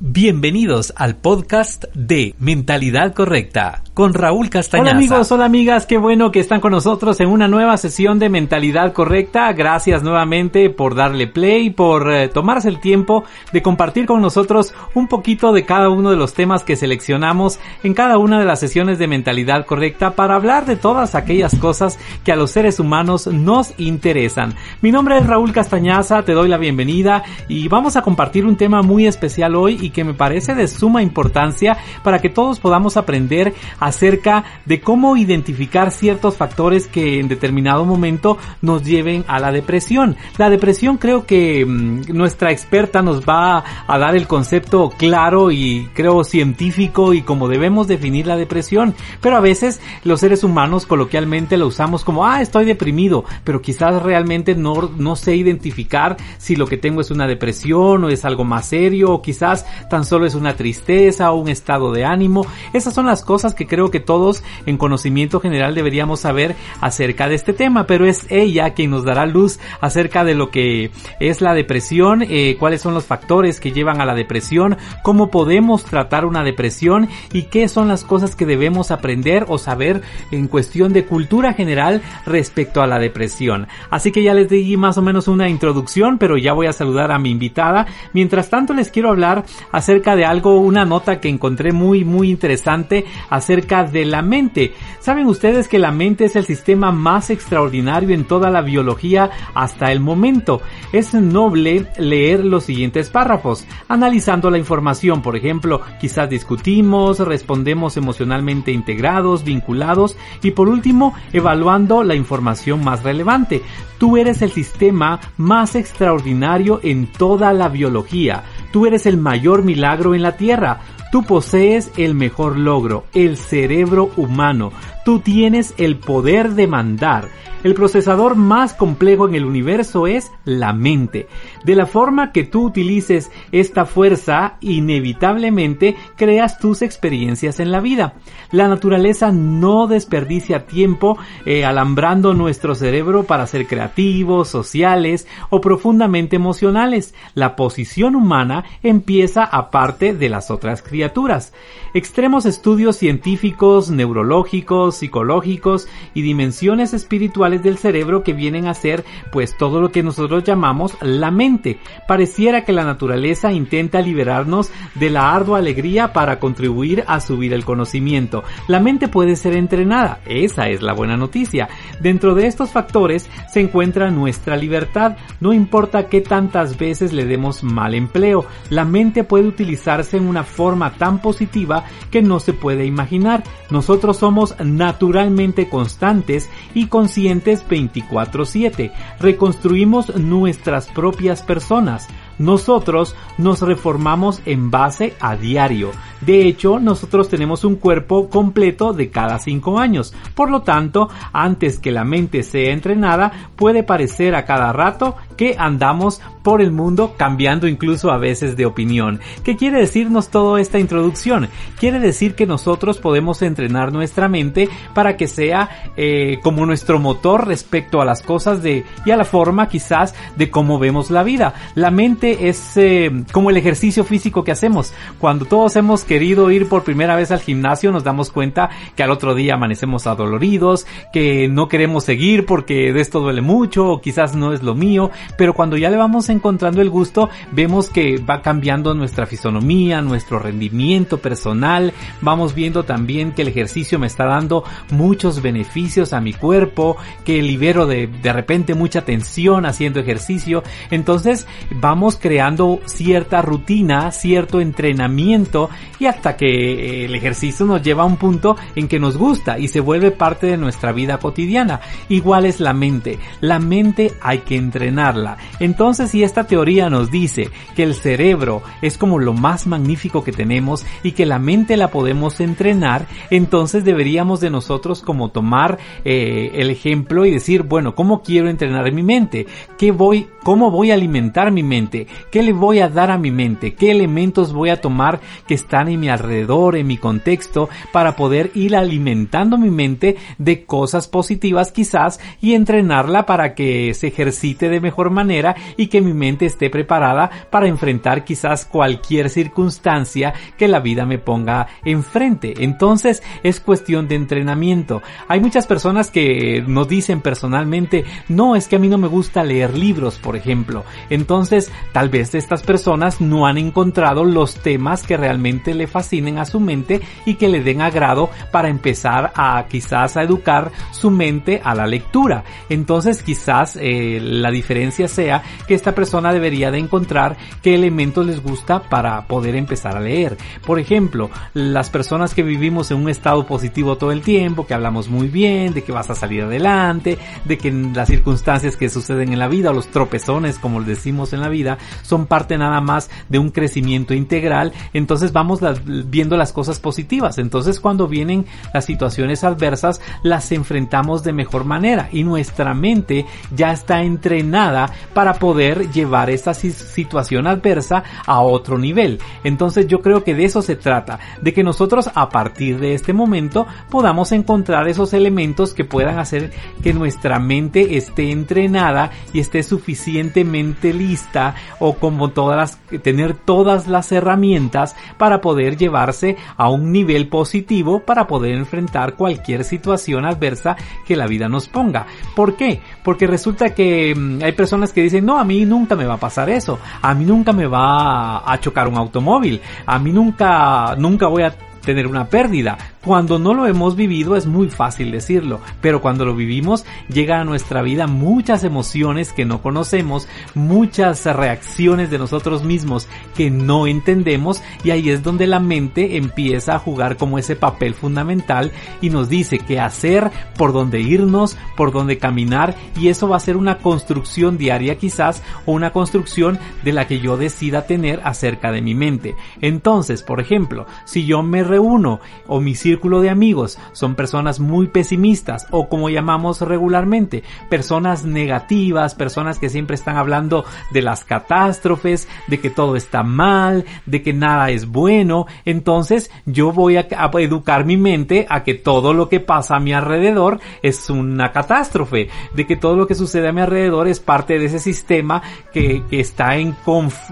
[0.00, 4.90] Bienvenidos al podcast de Mentalidad Correcta con Raúl Castañaza.
[4.90, 8.28] Hola amigos, hola amigas, qué bueno que están con nosotros en una nueva sesión de
[8.28, 9.52] Mentalidad Correcta.
[9.52, 15.06] Gracias nuevamente por darle play, por eh, tomarse el tiempo de compartir con nosotros un
[15.06, 18.98] poquito de cada uno de los temas que seleccionamos en cada una de las sesiones
[18.98, 23.78] de Mentalidad Correcta para hablar de todas aquellas cosas que a los seres humanos nos
[23.78, 24.54] interesan.
[24.82, 28.82] Mi nombre es Raúl Castañaza, te doy la bienvenida y vamos a compartir un tema
[28.82, 33.54] muy especial hoy y que me parece de suma importancia para que todos podamos aprender
[33.78, 40.16] acerca de cómo identificar ciertos factores que en determinado momento nos lleven a la depresión.
[40.38, 45.88] La depresión creo que mm, nuestra experta nos va a dar el concepto claro y
[45.94, 51.56] creo científico y cómo debemos definir la depresión, pero a veces los seres humanos coloquialmente
[51.56, 56.66] lo usamos como, ah, estoy deprimido, pero quizás realmente no, no sé identificar si lo
[56.66, 60.34] que tengo es una depresión o es algo más serio o quizás tan solo es
[60.34, 62.46] una tristeza o un estado de ánimo.
[62.72, 67.34] Esas son las cosas que creo que todos en conocimiento general deberíamos saber acerca de
[67.34, 71.54] este tema, pero es ella quien nos dará luz acerca de lo que es la
[71.54, 76.42] depresión, eh, cuáles son los factores que llevan a la depresión, cómo podemos tratar una
[76.42, 81.52] depresión y qué son las cosas que debemos aprender o saber en cuestión de cultura
[81.52, 83.68] general respecto a la depresión.
[83.90, 87.12] Así que ya les di más o menos una introducción, pero ya voy a saludar
[87.12, 87.86] a mi invitada.
[88.12, 93.04] Mientras tanto les quiero hablar acerca de algo, una nota que encontré muy muy interesante
[93.30, 94.72] acerca de la mente.
[95.00, 99.92] ¿Saben ustedes que la mente es el sistema más extraordinario en toda la biología hasta
[99.92, 100.62] el momento?
[100.92, 108.72] Es noble leer los siguientes párrafos, analizando la información, por ejemplo, quizás discutimos, respondemos emocionalmente
[108.72, 113.62] integrados, vinculados y por último, evaluando la información más relevante.
[113.98, 118.44] Tú eres el sistema más extraordinario en toda la biología.
[118.74, 120.80] Tú eres el mayor milagro en la Tierra.
[121.12, 124.72] Tú posees el mejor logro, el cerebro humano.
[125.04, 127.28] Tú tienes el poder de mandar.
[127.64, 131.28] El procesador más complejo en el universo es la mente.
[131.64, 138.16] De la forma que tú utilices esta fuerza, inevitablemente creas tus experiencias en la vida.
[138.50, 141.16] La naturaleza no desperdicia tiempo
[141.46, 147.14] eh, alambrando nuestro cerebro para ser creativos, sociales o profundamente emocionales.
[147.32, 151.54] La posición humana empieza aparte de las otras criaturas.
[151.94, 159.56] Extremos estudios científicos, neurológicos, psicológicos y dimensiones espirituales del cerebro que vienen a ser pues
[159.56, 161.78] todo lo que nosotros llamamos la mente.
[162.06, 167.64] Pareciera que la naturaleza intenta liberarnos de la ardua alegría para contribuir a subir el
[167.64, 168.44] conocimiento.
[168.68, 171.68] La mente puede ser entrenada, esa es la buena noticia.
[172.00, 177.62] Dentro de estos factores se encuentra nuestra libertad, no importa qué tantas veces le demos
[177.62, 182.86] mal empleo, la mente puede utilizarse en una forma tan positiva que no se puede
[182.86, 183.44] imaginar.
[183.70, 188.92] Nosotros somos naturalmente constantes y conscientes 24/7.
[189.18, 192.06] Reconstruimos nuestras propias personas.
[192.38, 195.92] Nosotros nos reformamos en base a diario.
[196.20, 200.12] De hecho, nosotros tenemos un cuerpo completo de cada 5 años.
[200.34, 205.54] Por lo tanto, antes que la mente sea entrenada, puede parecer a cada rato que
[205.58, 209.18] andamos por el mundo cambiando incluso a veces de opinión.
[209.42, 211.48] ¿Qué quiere decirnos toda esta introducción?
[211.80, 217.48] Quiere decir que nosotros podemos entrenar nuestra mente para que sea eh, como nuestro motor
[217.48, 221.54] respecto a las cosas de y a la forma quizás de cómo vemos la vida.
[221.74, 224.92] La mente es eh, como el ejercicio físico que hacemos.
[225.18, 229.10] Cuando todos hemos querido ir por primera vez al gimnasio nos damos cuenta que al
[229.10, 234.36] otro día amanecemos adoloridos, que no queremos seguir porque de esto duele mucho o quizás
[234.36, 238.42] no es lo mío, pero cuando ya le vamos encontrando el gusto vemos que va
[238.42, 244.64] cambiando nuestra fisonomía, nuestro rendimiento personal, vamos viendo también que el ejercicio me está dando
[244.90, 251.46] muchos beneficios a mi cuerpo, que libero de, de repente mucha tensión haciendo ejercicio, entonces
[251.70, 258.16] vamos creando cierta rutina, cierto entrenamiento y hasta que el ejercicio nos lleva a un
[258.16, 261.80] punto en que nos gusta y se vuelve parte de nuestra vida cotidiana.
[262.08, 263.18] Igual es la mente.
[263.40, 265.36] La mente hay que entrenarla.
[265.60, 270.32] Entonces si esta teoría nos dice que el cerebro es como lo más magnífico que
[270.32, 276.52] tenemos y que la mente la podemos entrenar, entonces deberíamos de nosotros como tomar eh,
[276.54, 279.46] el ejemplo y decir, bueno, ¿cómo quiero entrenar mi mente?
[279.78, 282.06] ¿Qué voy, cómo voy a alimentar mi mente?
[282.30, 283.74] ¿Qué le voy a dar a mi mente?
[283.74, 288.50] ¿Qué elementos voy a tomar que están en mi alrededor, en mi contexto, para poder
[288.54, 294.80] ir alimentando mi mente de cosas positivas quizás y entrenarla para que se ejercite de
[294.80, 300.80] mejor manera y que mi mente esté preparada para enfrentar quizás cualquier circunstancia que la
[300.80, 302.54] vida me ponga enfrente.
[302.58, 305.02] Entonces es cuestión de entrenamiento.
[305.28, 309.42] Hay muchas personas que nos dicen personalmente, no, es que a mí no me gusta
[309.42, 310.84] leer libros, por ejemplo.
[311.10, 316.44] Entonces, tal vez estas personas no han encontrado los temas que realmente le fascinen a
[316.44, 321.60] su mente y que le den agrado para empezar a quizás a educar su mente
[321.62, 322.44] a la lectura.
[322.68, 328.42] Entonces, quizás eh, la diferencia sea que esta persona debería de encontrar qué elementos les
[328.42, 330.36] gusta para poder empezar a leer.
[330.66, 335.08] Por ejemplo, las personas que vivimos en un estado positivo todo el tiempo, que hablamos
[335.08, 339.38] muy bien, de que vas a salir adelante, de que las circunstancias que suceden en
[339.38, 343.50] la vida, los tropezones, como decimos en la vida, son parte nada más de un
[343.50, 347.38] crecimiento integral, entonces vamos viendo las cosas positivas.
[347.38, 353.72] Entonces cuando vienen las situaciones adversas, las enfrentamos de mejor manera y nuestra mente ya
[353.72, 359.20] está entrenada para poder llevar esta situación adversa a otro nivel.
[359.44, 363.12] Entonces yo creo que de eso se trata, de que nosotros a partir de este
[363.12, 366.52] momento podamos encontrar esos elementos que puedan hacer
[366.82, 373.86] que nuestra mente esté entrenada y esté suficientemente lista o como todas las, tener todas
[373.86, 380.76] las herramientas para poder llevarse a un nivel positivo para poder enfrentar cualquier situación adversa
[381.06, 382.06] que la vida nos ponga.
[382.34, 382.80] ¿Por qué?
[383.02, 386.18] Porque resulta que mm, hay personas que dicen, no, a mí nunca me va a
[386.18, 391.26] pasar eso, a mí nunca me va a chocar un automóvil, a mí nunca, nunca
[391.26, 391.52] voy a
[391.84, 392.78] tener una pérdida.
[393.04, 397.44] Cuando no lo hemos vivido es muy fácil decirlo, pero cuando lo vivimos llega a
[397.44, 403.06] nuestra vida muchas emociones que no conocemos, muchas reacciones de nosotros mismos
[403.36, 407.92] que no entendemos y ahí es donde la mente empieza a jugar como ese papel
[407.92, 408.72] fundamental
[409.02, 413.40] y nos dice qué hacer, por dónde irnos, por dónde caminar y eso va a
[413.40, 418.72] ser una construcción diaria quizás o una construcción de la que yo decida tener acerca
[418.72, 419.34] de mi mente.
[419.60, 424.86] Entonces, por ejemplo, si yo me reúno o mi círculo de amigos son personas muy
[424.86, 432.28] pesimistas o como llamamos regularmente, personas negativas, personas que siempre están hablando de las catástrofes,
[432.46, 437.08] de que todo está mal, de que nada es bueno, entonces yo voy a,
[437.40, 442.28] educar mi mente a que todo lo que pasa a mi alrededor es una catástrofe,
[442.54, 445.42] de que todo lo que sucede a mi alrededor es parte de ese sistema
[445.72, 446.76] que, está en,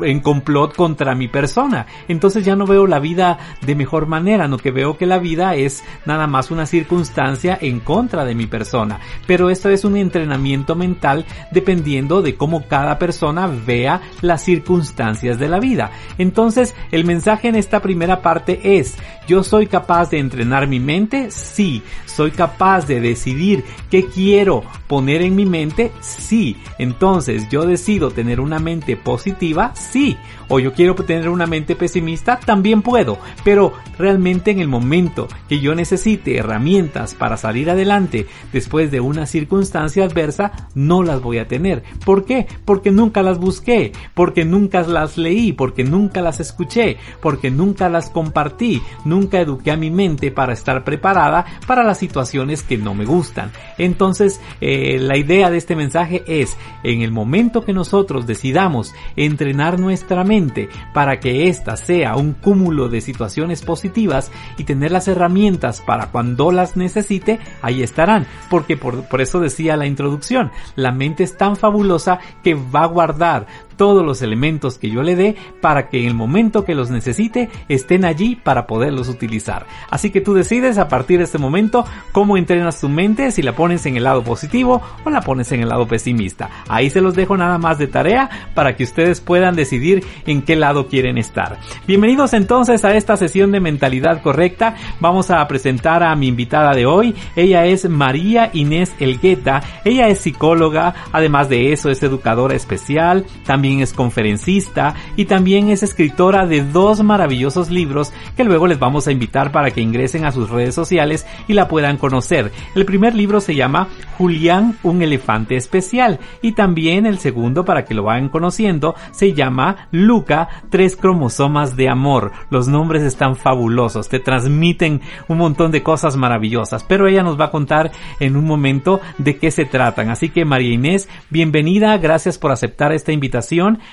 [0.03, 1.87] en complot contra mi persona.
[2.08, 5.51] Entonces ya no veo la vida de mejor manera, no que veo que la vida
[5.54, 9.00] es nada más una circunstancia en contra de mi persona.
[9.26, 15.49] Pero esto es un entrenamiento mental dependiendo de cómo cada persona vea las circunstancias de
[15.49, 15.90] la vida.
[16.19, 18.96] Entonces, el mensaje en esta primera parte es,
[19.26, 21.30] ¿yo soy capaz de entrenar mi mente?
[21.30, 21.82] Sí.
[22.06, 25.92] ¿Soy capaz de decidir qué quiero poner en mi mente?
[26.00, 26.56] Sí.
[26.78, 29.74] Entonces, ¿yo decido tener una mente positiva?
[29.74, 30.16] Sí.
[30.48, 32.38] ¿O yo quiero tener una mente pesimista?
[32.38, 33.19] También puedo.
[33.44, 39.24] Pero realmente en el momento que yo necesite herramientas para salir adelante después de una
[39.24, 41.82] circunstancia adversa, no las voy a tener.
[42.05, 42.46] ¿Por qué?
[42.64, 48.10] Porque nunca las busqué, porque nunca las leí, porque nunca las escuché, porque nunca las
[48.10, 53.04] compartí, nunca eduqué a mi mente para estar preparada para las situaciones que no me
[53.04, 53.52] gustan.
[53.76, 59.78] Entonces, eh, la idea de este mensaje es, en el momento que nosotros decidamos entrenar
[59.78, 65.82] nuestra mente para que ésta sea un cúmulo de situaciones positivas y tener las herramientas
[65.82, 68.26] para cuando las necesite, ahí estarán.
[68.48, 72.86] Porque por, por eso decía la introducción, la mente es tan fabulosa que va a
[72.86, 73.46] guardar
[73.82, 77.51] todos los elementos que yo le dé para que en el momento que los necesite
[77.69, 79.67] estén allí para poderlos utilizar.
[79.91, 83.56] Así que tú decides a partir de este momento cómo entrenas tu mente, si la
[83.56, 86.48] pones en el lado positivo o la pones en el lado pesimista.
[86.69, 90.55] Ahí se los dejo nada más de tarea para que ustedes puedan decidir en qué
[90.55, 91.58] lado quieren estar.
[91.84, 94.77] Bienvenidos entonces a esta sesión de mentalidad correcta.
[95.01, 97.17] Vamos a presentar a mi invitada de hoy.
[97.34, 99.60] Ella es María Inés Elgueta.
[99.84, 105.82] Ella es psicóloga, además de eso es educadora especial, también es conferencista y también es
[105.82, 110.32] escritora de dos maravillosos libros que luego les vamos a invitar para que ingresen a
[110.32, 112.52] sus redes sociales y la puedan conocer.
[112.74, 113.88] El primer libro se llama
[114.19, 119.88] Julián, un elefante especial y también el segundo para que lo vayan conociendo se llama
[119.91, 122.32] Luca, tres cromosomas de amor.
[122.50, 127.46] Los nombres están fabulosos, te transmiten un montón de cosas maravillosas, pero ella nos va
[127.46, 130.10] a contar en un momento de qué se tratan.
[130.10, 133.52] Así que María Inés, bienvenida, gracias por aceptar esta invitación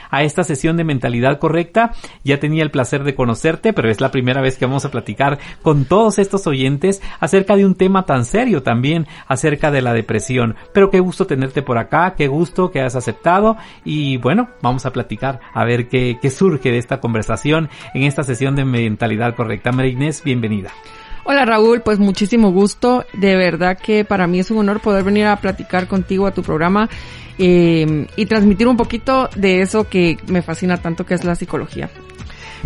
[0.10, 1.92] a esta sesión de mentalidad correcta.
[2.24, 5.40] Ya tenía el placer de conocerte, pero es la primera vez que vamos a platicar
[5.62, 10.56] con todos estos oyentes acerca de un tema tan serio también, acerca de la depresión.
[10.74, 14.94] Pero qué gusto tenerte por acá, qué gusto que has aceptado y bueno, vamos a
[14.94, 19.72] platicar a ver qué, qué surge de esta conversación en esta sesión de mentalidad correcta.
[19.72, 20.72] María Inés, bienvenida.
[21.26, 23.06] Hola Raúl, pues muchísimo gusto.
[23.14, 26.42] De verdad que para mí es un honor poder venir a platicar contigo a tu
[26.42, 26.90] programa
[27.40, 31.90] eh, y transmitir un poquito de eso que me fascina tanto que es la psicología.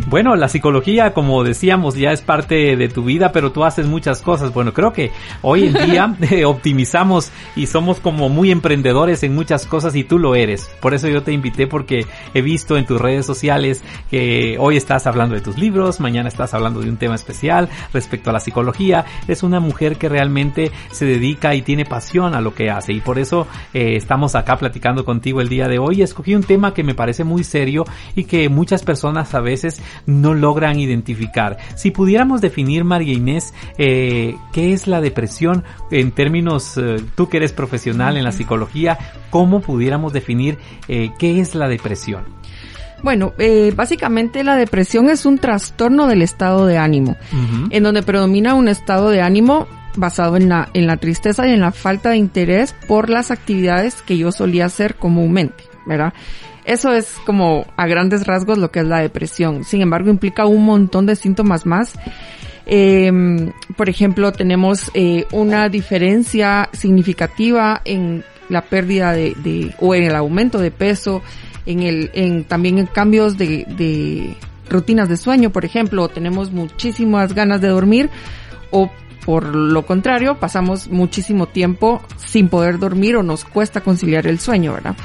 [0.08, 4.22] Bueno, la psicología, como decíamos, ya es parte de tu vida, pero tú haces muchas
[4.22, 4.54] cosas.
[4.54, 9.66] Bueno, creo que hoy en día eh, optimizamos y somos como muy emprendedores en muchas
[9.68, 10.70] cosas y tú lo eres.
[10.82, 15.06] Por eso yo te invité porque he visto en tus redes sociales que hoy estás
[15.06, 19.06] hablando de tus libros, mañana estás hablando de un tema especial respecto a la psicología.
[19.28, 23.02] Es una mujer que realmente se dedica y tiene pasión a lo que hace y
[23.02, 26.02] por eso eh, estamos acá platicando contigo el día de hoy.
[26.02, 27.86] Escogí un tema que me parece muy serio
[28.16, 31.58] y que muchas personas a veces no logran identificar.
[31.76, 37.38] Si pudiéramos definir, María Inés, eh, qué es la depresión en términos, eh, tú que
[37.38, 38.98] eres profesional en la psicología,
[39.30, 42.24] ¿cómo pudiéramos definir eh, qué es la depresión?
[43.02, 43.34] Bueno,
[43.76, 47.18] básicamente la depresión es un trastorno del estado de ánimo,
[47.70, 51.60] en donde predomina un estado de ánimo basado en la, en la tristeza y en
[51.60, 56.14] la falta de interés por las actividades que yo solía hacer comúnmente, ¿verdad?
[56.66, 59.64] Eso es como a grandes rasgos lo que es la depresión.
[59.64, 61.94] Sin embargo, implica un montón de síntomas más.
[62.66, 63.12] Eh,
[63.76, 70.16] por ejemplo, tenemos eh, una diferencia significativa en la pérdida de, de, o en el
[70.16, 71.22] aumento de peso,
[71.66, 74.36] en el, en, también en cambios de, de
[74.70, 78.10] rutinas de sueño, por ejemplo, tenemos muchísimas ganas de dormir
[78.72, 78.90] o
[79.26, 84.74] por lo contrario, pasamos muchísimo tiempo sin poder dormir o nos cuesta conciliar el sueño,
[84.74, 84.96] ¿verdad?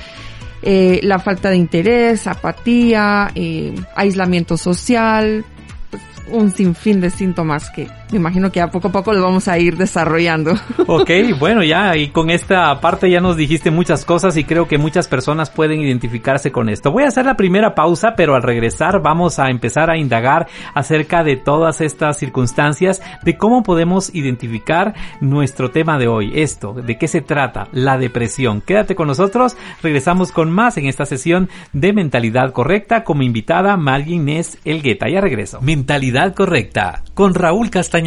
[0.63, 5.45] Eh, la falta de interés, apatía, eh, aislamiento social,
[5.91, 9.49] pues, un sinfín de síntomas que me imagino que a poco a poco lo vamos
[9.49, 10.55] a ir desarrollando.
[10.91, 14.79] Ok, bueno, ya, y con esta parte ya nos dijiste muchas cosas y creo que
[14.79, 16.91] muchas personas pueden identificarse con esto.
[16.91, 21.25] Voy a hacer la primera pausa, pero al regresar vamos a empezar a indagar acerca
[21.25, 27.07] de todas estas circunstancias, de cómo podemos identificar nuestro tema de hoy, esto, de qué
[27.07, 28.63] se trata, la depresión.
[28.63, 34.17] Quédate con nosotros, regresamos con más en esta sesión de Mentalidad Correcta como invitada María
[34.17, 35.07] Inés Elgueta.
[35.11, 35.61] Ya regreso.
[35.61, 37.98] Mentalidad Correcta con Raúl Castañeda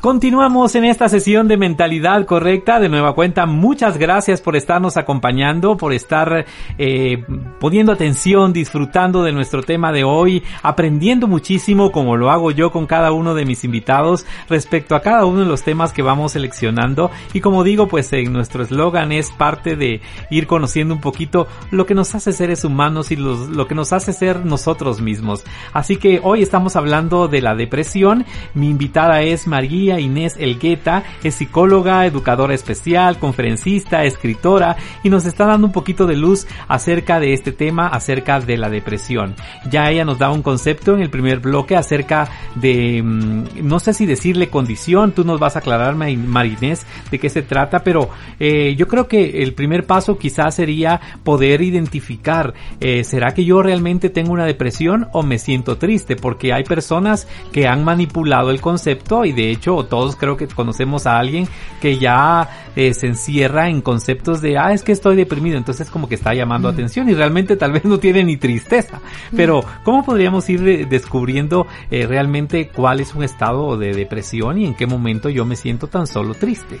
[0.00, 2.78] Continuamos en esta sesión de mentalidad correcta.
[2.78, 6.46] De nueva cuenta, muchas gracias por estarnos acompañando, por estar
[6.78, 7.24] eh,
[7.58, 12.86] poniendo atención, disfrutando de nuestro tema de hoy, aprendiendo muchísimo como lo hago yo con
[12.86, 17.10] cada uno de mis invitados respecto a cada uno de los temas que vamos seleccionando.
[17.32, 21.86] Y como digo, pues en nuestro eslogan es parte de ir conociendo un poquito lo
[21.86, 25.42] que nos hace seres humanos y lo que nos hace ser nosotros mismos.
[25.72, 28.24] Así que hoy estamos hablando de la depresión.
[28.54, 35.46] Mi invitada es María Inés Elgueta, es psicóloga, educadora especial, conferencista, escritora y nos está
[35.46, 39.34] dando un poquito de luz acerca de este tema, acerca de la depresión.
[39.70, 43.92] Ya ella nos da un concepto en el primer bloque acerca de, mm, no sé
[43.92, 48.10] si decirle condición, tú nos vas a aclarar, María Inés, de qué se trata, pero
[48.38, 53.62] eh, yo creo que el primer paso quizás sería poder identificar, eh, ¿será que yo
[53.62, 56.16] realmente tengo una depresión o me siento triste?
[56.16, 61.18] Porque hay personas que han manipulado el concepto de hecho todos creo que conocemos a
[61.18, 61.48] alguien
[61.80, 66.08] que ya eh, se encierra en conceptos de, ah, es que estoy deprimido, entonces como
[66.08, 69.00] que está llamando atención y realmente tal vez no tiene ni tristeza.
[69.34, 74.74] Pero, ¿cómo podríamos ir descubriendo eh, realmente cuál es un estado de depresión y en
[74.74, 76.78] qué momento yo me siento tan solo triste?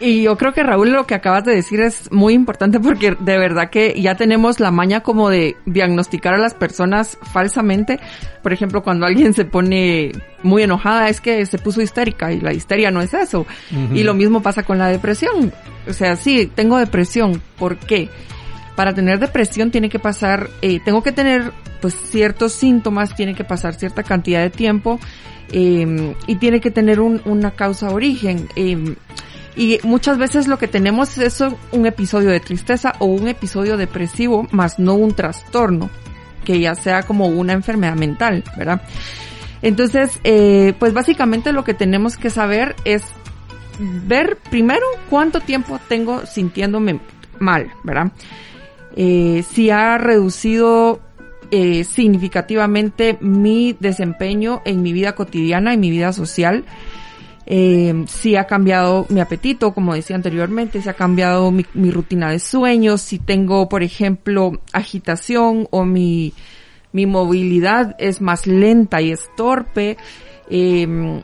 [0.00, 3.36] Y yo creo que Raúl lo que acabas de decir es muy importante porque de
[3.36, 7.98] verdad que ya tenemos la maña como de diagnosticar a las personas falsamente.
[8.42, 10.12] Por ejemplo, cuando alguien se pone
[10.44, 13.44] muy enojada es que se puso histérica y la histeria no es eso.
[13.92, 15.52] Y lo mismo pasa con la depresión.
[15.88, 17.42] O sea, sí, tengo depresión.
[17.58, 18.08] ¿Por qué?
[18.76, 23.42] Para tener depresión tiene que pasar, eh, tengo que tener pues ciertos síntomas, tiene que
[23.42, 25.00] pasar cierta cantidad de tiempo
[25.50, 28.48] eh, y tiene que tener un, una causa origen.
[28.54, 28.94] Eh,
[29.58, 34.46] y muchas veces lo que tenemos es un episodio de tristeza o un episodio depresivo,
[34.52, 35.90] más no un trastorno,
[36.44, 38.82] que ya sea como una enfermedad mental, ¿verdad?
[39.60, 43.02] Entonces, eh, pues básicamente lo que tenemos que saber es
[44.06, 47.00] ver primero cuánto tiempo tengo sintiéndome
[47.40, 48.12] mal, ¿verdad?
[48.94, 51.00] Eh, si ha reducido
[51.50, 56.64] eh, significativamente mi desempeño en mi vida cotidiana, en mi vida social,
[57.50, 62.40] eh, si ha cambiado mi apetito, como decía anteriormente, si ha cambiado mi, rutina de
[62.40, 66.34] sueños, si tengo, por ejemplo, agitación o mi,
[66.92, 69.96] mi movilidad es más lenta y es torpe,
[70.50, 71.22] eh,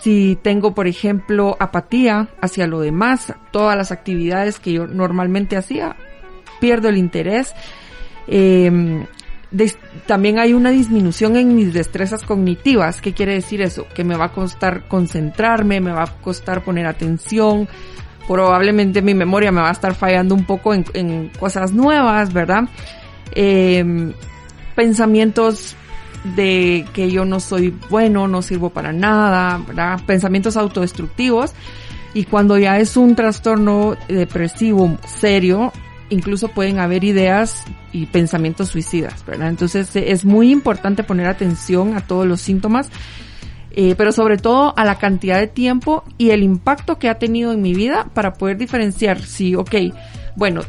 [0.00, 5.96] si tengo, por ejemplo, apatía hacia lo demás, todas las actividades que yo normalmente hacía,
[6.60, 7.52] pierdo el interés.
[8.28, 9.04] Eh,
[10.06, 13.00] también hay una disminución en mis destrezas cognitivas.
[13.00, 13.86] ¿Qué quiere decir eso?
[13.94, 17.68] Que me va a costar concentrarme, me va a costar poner atención,
[18.26, 22.64] probablemente mi memoria me va a estar fallando un poco en, cosas nuevas, ¿verdad?
[23.32, 24.12] Em,
[24.74, 25.76] pensamientos
[26.36, 30.00] de que yo no soy bueno, no sirvo para nada, ¿verdad?
[30.06, 31.54] Pensamientos autodestructivos.
[32.14, 35.72] Y cuando ya es un trastorno depresivo serio,
[36.10, 39.48] incluso pueden haber ideas y pensamientos suicidas, ¿verdad?
[39.48, 42.90] Entonces eh, es muy importante poner atención a todos los síntomas,
[43.70, 47.52] eh, pero sobre todo a la cantidad de tiempo y el impacto que ha tenido
[47.52, 49.74] en mi vida para poder diferenciar si, ok,
[50.36, 50.62] bueno,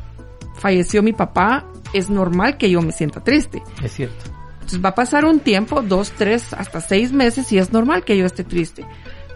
[0.56, 3.64] falleció mi papá, es normal que yo me sienta triste.
[3.84, 4.26] Es cierto.
[4.54, 8.18] Entonces va a pasar un tiempo, dos, tres, hasta seis meses y es normal que
[8.18, 8.86] yo esté triste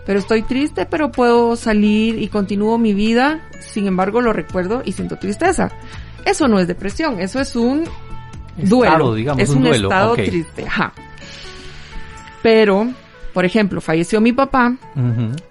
[0.05, 4.91] pero estoy triste, pero puedo salir y continúo mi vida, sin embargo lo recuerdo y
[4.91, 5.72] siento tristeza.
[6.25, 7.83] Eso no es depresión, eso es un
[8.57, 10.93] duelo, digamos, es un, estado triste, ajá.
[12.41, 12.89] Pero,
[13.33, 14.75] por ejemplo, falleció mi papá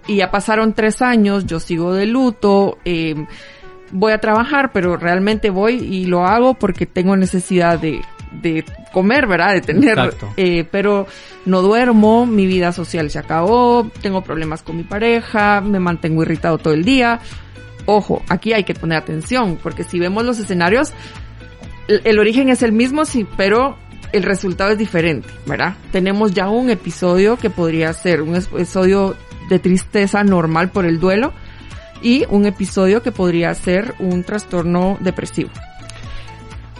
[0.07, 3.25] y ya pasaron tres años, yo sigo de luto, eh,
[3.91, 8.01] voy a trabajar, pero realmente voy y lo hago porque tengo necesidad de,
[8.41, 9.55] de comer, ¿verdad?
[9.55, 9.97] De tener,
[10.37, 11.07] eh, pero
[11.45, 16.57] no duermo, mi vida social se acabó, tengo problemas con mi pareja, me mantengo irritado
[16.57, 17.19] todo el día.
[17.85, 20.93] Ojo, aquí hay que poner atención, porque si vemos los escenarios,
[21.89, 23.75] el, origen es el mismo, sí, pero
[24.13, 25.75] el resultado es diferente, ¿verdad?
[25.91, 29.15] Tenemos ya un episodio que podría ser un episodio
[29.49, 31.33] de tristeza normal por el duelo
[32.01, 35.49] y un episodio que podría ser un trastorno depresivo.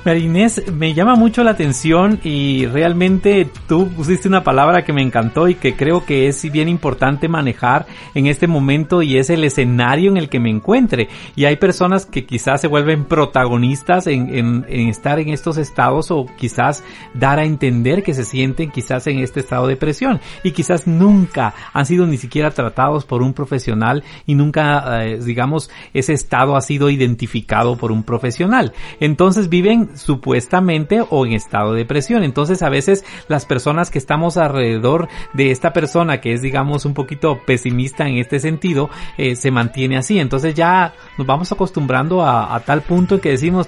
[0.05, 5.47] Marinés, me llama mucho la atención y realmente tú pusiste una palabra que me encantó
[5.47, 10.11] y que creo que es bien importante manejar en este momento y es el escenario
[10.11, 11.07] en el que me encuentre.
[11.37, 16.83] Y hay personas que quizás se vuelven protagonistas en estar en estos estados o quizás
[17.13, 21.53] dar a entender que se sienten quizás en este estado de presión y quizás nunca
[21.71, 26.61] han sido ni siquiera tratados por un profesional y nunca, eh, digamos, ese estado ha
[26.61, 28.73] sido identificado por un profesional.
[28.99, 32.23] Entonces viven supuestamente o en estado de depresión.
[32.23, 36.93] Entonces a veces las personas que estamos alrededor de esta persona que es digamos un
[36.93, 40.19] poquito pesimista en este sentido eh, se mantiene así.
[40.19, 43.67] Entonces ya nos vamos acostumbrando a, a tal punto en que decimos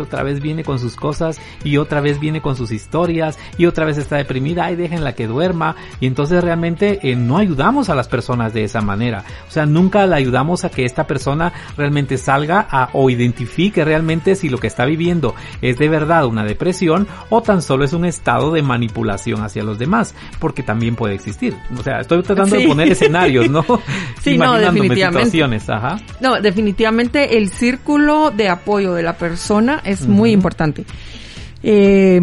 [0.00, 3.84] otra vez viene con sus cosas y otra vez viene con sus historias y otra
[3.84, 8.08] vez está deprimida, ay, déjenla que duerma y entonces realmente eh, no ayudamos a las
[8.08, 9.24] personas de esa manera.
[9.48, 14.34] O sea, nunca la ayudamos a que esta persona realmente salga a, o identifique realmente
[14.34, 18.04] si lo que está viviendo es de verdad una depresión o tan solo es un
[18.04, 21.56] estado de manipulación hacia los demás, porque también puede existir.
[21.76, 23.64] O sea, estoy tratando de poner escenarios, ¿no?
[24.20, 25.26] sí, no, definitivamente.
[25.26, 25.98] situaciones, ajá.
[26.20, 30.84] No, definitivamente el círculo de apoyo de la persona es muy importante.
[31.62, 32.20] Eh,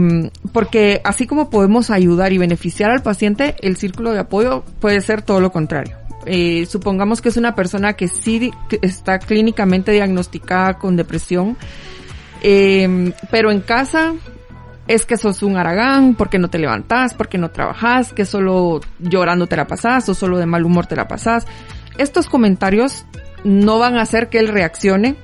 [0.54, 5.21] porque así como podemos ayudar y beneficiar al paciente, el círculo de apoyo puede ser
[5.21, 5.97] todo lo contrario.
[6.25, 8.51] Eh, supongamos que es una persona que sí
[8.82, 11.58] está clínicamente diagnosticada con depresión,
[12.41, 14.13] eh, pero en casa
[14.88, 19.47] es que sos un aragán, porque no te levantás, porque no trabajas, que solo llorando
[19.47, 21.45] te la pasás o solo de mal humor te la pasás.
[21.97, 23.06] Estos comentarios
[23.43, 25.15] no van a hacer que él reaccione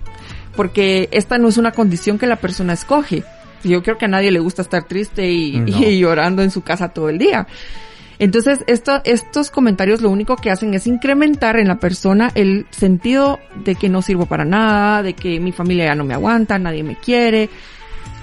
[0.55, 3.23] porque esta no es una condición que la persona escoge.
[3.63, 7.09] Yo creo que a nadie le gusta estar triste y, llorando en su casa todo
[7.09, 7.47] el día.
[8.19, 13.39] Entonces, esto, estos comentarios lo único que hacen es incrementar en la persona el sentido
[13.63, 16.83] de que no sirvo para nada, de que mi familia ya no me aguanta, nadie
[16.83, 17.49] me quiere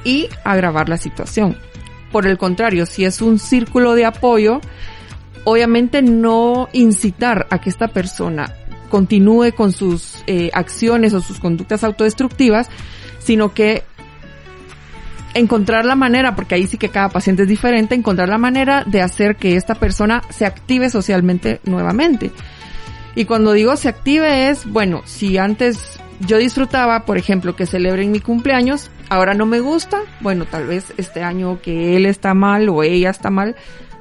[0.04, 1.56] y agravar la situación.
[2.12, 4.60] Por el contrario, si es un círculo de apoyo,
[5.44, 8.54] obviamente no incitar a que esta persona
[8.88, 12.68] continúe con sus eh, acciones o sus conductas autodestructivas,
[13.18, 13.84] sino que
[15.34, 19.02] encontrar la manera, porque ahí sí que cada paciente es diferente, encontrar la manera de
[19.02, 22.32] hacer que esta persona se active socialmente nuevamente.
[23.14, 28.10] Y cuando digo se active es, bueno, si antes yo disfrutaba, por ejemplo, que celebren
[28.10, 32.68] mi cumpleaños, ahora no me gusta, bueno, tal vez este año que él está mal
[32.68, 33.56] o ella está mal,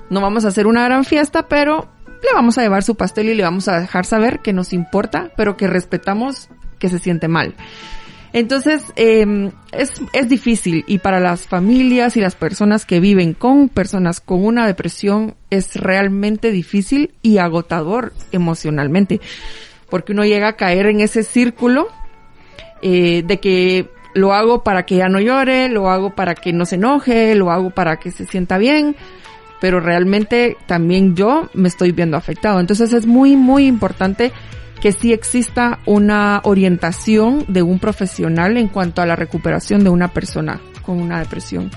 [0.09, 1.87] no vamos a hacer una gran fiesta, pero
[2.21, 5.31] le vamos a llevar su pastel y le vamos a dejar saber que nos importa,
[5.35, 6.49] pero que respetamos
[6.79, 7.55] que se siente mal.
[8.33, 13.69] Entonces, eh, es, es difícil y para las familias y las personas que viven con
[13.69, 19.21] personas con una depresión es realmente difícil y agotador emocionalmente,
[19.89, 21.87] porque uno llega a caer en ese círculo
[22.81, 26.65] eh, de que lo hago para que ya no llore, lo hago para que no
[26.65, 28.95] se enoje, lo hago para que se sienta bien,
[29.59, 32.59] pero realmente también yo me estoy viendo afectado.
[32.59, 34.31] Entonces es muy, muy importante
[34.81, 40.09] que sí exista una orientación de un profesional en cuanto a la recuperación de una
[40.09, 41.71] persona con una depresión.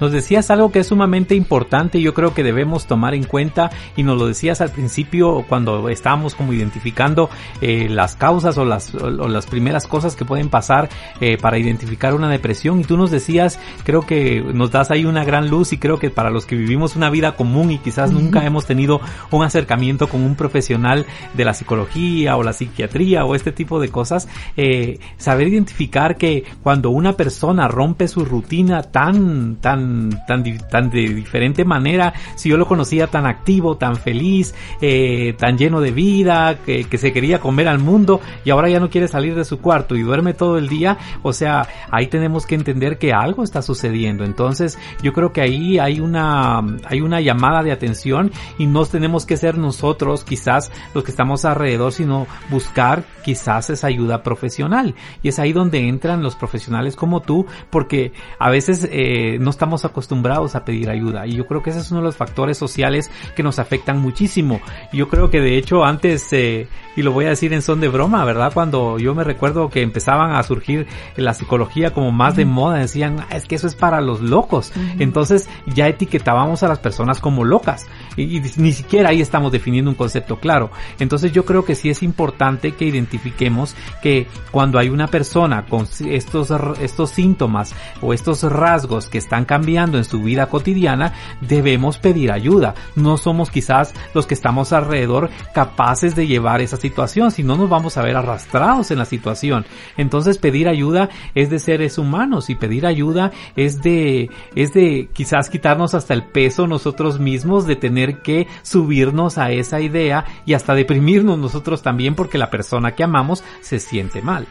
[0.00, 3.70] Nos decías algo que es sumamente importante y yo creo que debemos tomar en cuenta
[3.96, 7.30] y nos lo decías al principio cuando estábamos como identificando
[7.60, 10.88] eh, las causas o las, o las primeras cosas que pueden pasar
[11.20, 12.80] eh, para identificar una depresión.
[12.80, 16.10] Y tú nos decías, creo que nos das ahí una gran luz y creo que
[16.10, 20.22] para los que vivimos una vida común y quizás nunca hemos tenido un acercamiento con
[20.22, 25.48] un profesional de la psicología o la psiquiatría o este tipo de cosas, eh, saber
[25.48, 29.84] identificar que cuando una persona rompe su rutina tan, tan
[30.26, 35.58] tan, tan, de diferente manera, si yo lo conocía tan activo, tan feliz, eh, tan
[35.58, 39.08] lleno de vida, que, que, se quería comer al mundo y ahora ya no quiere
[39.08, 42.98] salir de su cuarto y duerme todo el día, o sea, ahí tenemos que entender
[42.98, 44.24] que algo está sucediendo.
[44.24, 49.26] Entonces, yo creo que ahí hay una, hay una llamada de atención y no tenemos
[49.26, 54.94] que ser nosotros quizás los que estamos alrededor, sino buscar quizás esa ayuda profesional.
[55.22, 59.73] Y es ahí donde entran los profesionales como tú, porque a veces eh, no estamos
[59.84, 63.10] acostumbrados a pedir ayuda y yo creo que ese es uno de los factores sociales
[63.34, 64.60] que nos afectan muchísimo.
[64.92, 67.88] Yo creo que de hecho antes, eh, y lo voy a decir en son de
[67.88, 68.52] broma, ¿verdad?
[68.52, 73.20] Cuando yo me recuerdo que empezaban a surgir la psicología como más de moda, decían,
[73.20, 74.72] ah, es que eso es para los locos.
[74.98, 79.90] Entonces ya etiquetábamos a las personas como locas y, y ni siquiera ahí estamos definiendo
[79.90, 80.70] un concepto claro.
[80.98, 85.86] Entonces yo creo que sí es importante que identifiquemos que cuando hay una persona con
[86.06, 92.30] estos, estos síntomas o estos rasgos que están cambiando, en su vida cotidiana, debemos pedir
[92.30, 92.74] ayuda.
[92.96, 97.70] No somos quizás los que estamos alrededor capaces de llevar esa situación, si no nos
[97.70, 99.64] vamos a ver arrastrados en la situación.
[99.96, 105.48] Entonces pedir ayuda es de seres humanos y pedir ayuda es de, es de quizás
[105.48, 110.74] quitarnos hasta el peso nosotros mismos de tener que subirnos a esa idea y hasta
[110.74, 114.46] deprimirnos nosotros también porque la persona que amamos se siente mal.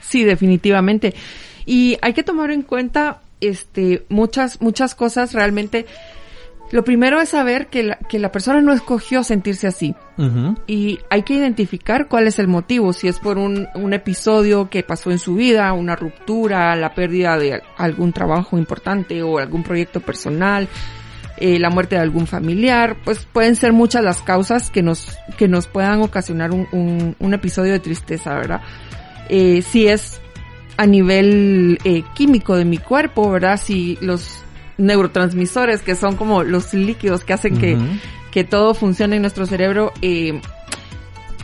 [0.00, 1.14] Sí, definitivamente.
[1.64, 5.86] Y hay que tomar en cuenta este, muchas, muchas cosas realmente.
[6.70, 9.94] Lo primero es saber que la, que la persona no escogió sentirse así.
[10.66, 14.82] Y hay que identificar cuál es el motivo, si es por un, un episodio que
[14.82, 20.00] pasó en su vida, una ruptura, la pérdida de algún trabajo importante o algún proyecto
[20.00, 20.66] personal,
[21.36, 25.48] eh, la muerte de algún familiar, pues pueden ser muchas las causas que nos, que
[25.48, 28.60] nos puedan ocasionar un, un, un episodio de tristeza, ¿verdad?
[29.28, 30.20] Eh, si es
[30.76, 33.60] a nivel eh, químico de mi cuerpo, ¿verdad?
[33.62, 34.42] Si los
[34.78, 37.76] neurotransmisores, que son como los líquidos que hacen que,
[38.30, 40.40] que todo funcione en nuestro cerebro, eh,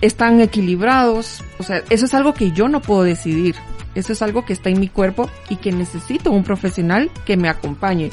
[0.00, 1.44] están equilibrados.
[1.58, 3.54] O sea, eso es algo que yo no puedo decidir.
[3.94, 7.48] Eso es algo que está en mi cuerpo y que necesito un profesional que me
[7.48, 8.10] acompañe.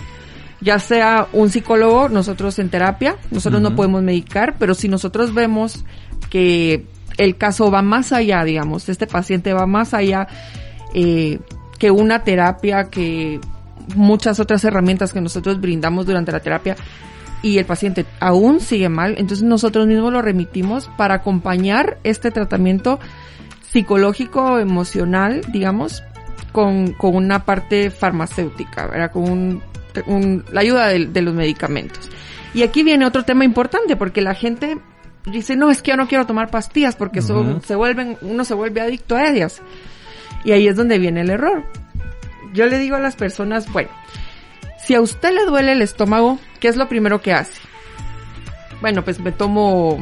[0.61, 5.85] Ya sea un psicólogo, nosotros en terapia, nosotros no podemos medicar, pero si nosotros vemos
[6.29, 6.85] que
[7.17, 10.27] el caso va más allá, digamos, este paciente va más allá
[10.97, 11.39] eh,
[11.77, 13.41] que una terapia, que
[13.95, 16.77] muchas otras herramientas que nosotros brindamos durante la terapia
[17.41, 22.97] y el paciente aún sigue mal, entonces nosotros mismos lo remitimos para acompañar este tratamiento
[23.71, 26.01] psicológico, emocional, digamos,
[26.53, 29.11] con, con una parte farmacéutica, ¿verdad?
[29.11, 29.61] Con
[30.07, 32.09] un, la ayuda de, los medicamentos.
[32.53, 34.77] Y aquí viene otro tema importante, porque la gente
[35.25, 38.79] dice, no, es que yo no quiero tomar pastillas porque se vuelven, uno se vuelve
[38.79, 39.61] adicto a ellas.
[40.45, 41.65] Y ahí es donde viene el error.
[42.53, 43.89] Yo le digo a las personas, bueno,
[44.81, 47.59] si a usted le duele el estómago, ¿qué es lo primero que hace?
[48.81, 49.97] bueno, pues me tomo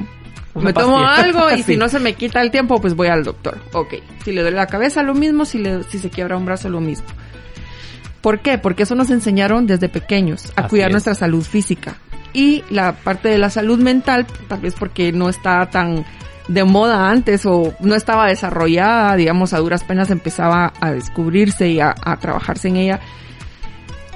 [0.56, 3.58] me tomo algo y si no se me quita el tiempo, pues voy al doctor.
[3.74, 3.96] Ok.
[4.24, 5.46] Si le duele la cabeza, lo mismo.
[5.46, 7.08] Si, le, si se quiebra un brazo, lo mismo.
[8.22, 8.58] ¿Por qué?
[8.58, 11.96] Porque eso nos enseñaron desde pequeños a cuidar nuestra salud física.
[12.34, 16.06] Y la parte de la salud mental, tal vez porque no está tan
[16.48, 21.80] de moda antes o no estaba desarrollada, digamos, a duras penas empezaba a descubrirse y
[21.80, 23.00] a, trabajarse en ella.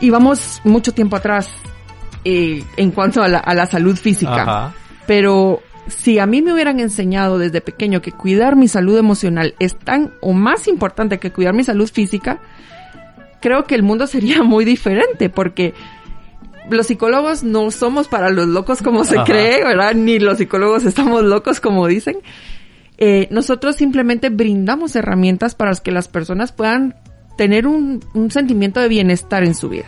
[0.01, 1.49] Y vamos mucho tiempo atrás
[2.23, 4.73] eh, en cuanto a la, a la salud física.
[5.07, 9.77] Pero si a mí me hubieran enseñado desde pequeño que cuidar mi salud emocional es
[9.77, 12.39] tan o más importante que cuidar mi salud física,
[13.41, 15.73] creo que el mundo sería muy diferente porque
[16.69, 19.93] los psicólogos no somos para los locos como se cree, ¿verdad?
[19.95, 22.17] Ni los psicólogos estamos locos como dicen.
[22.97, 26.95] Eh, nosotros simplemente brindamos herramientas para que las personas puedan
[27.38, 29.86] tener un, un sentimiento de bienestar en su vida.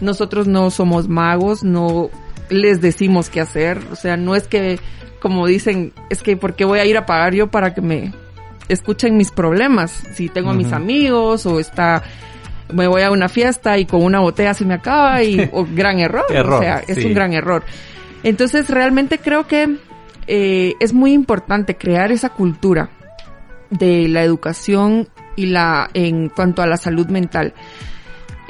[0.00, 2.10] Nosotros no somos magos, no
[2.50, 4.78] les decimos qué hacer, o sea, no es que
[5.22, 8.12] como dicen, es que ¿por qué voy a ir a pagar yo para que me
[8.68, 9.92] escuchen mis problemas?
[10.14, 12.02] Si tengo a mis amigos o está
[12.72, 15.36] me voy a una fiesta y con una botella se me acaba y
[15.74, 17.62] gran error, o sea, es un gran error.
[18.22, 19.76] Entonces realmente creo que
[20.26, 22.90] eh, es muy importante crear esa cultura
[23.70, 27.54] de la educación y la en cuanto a la salud mental.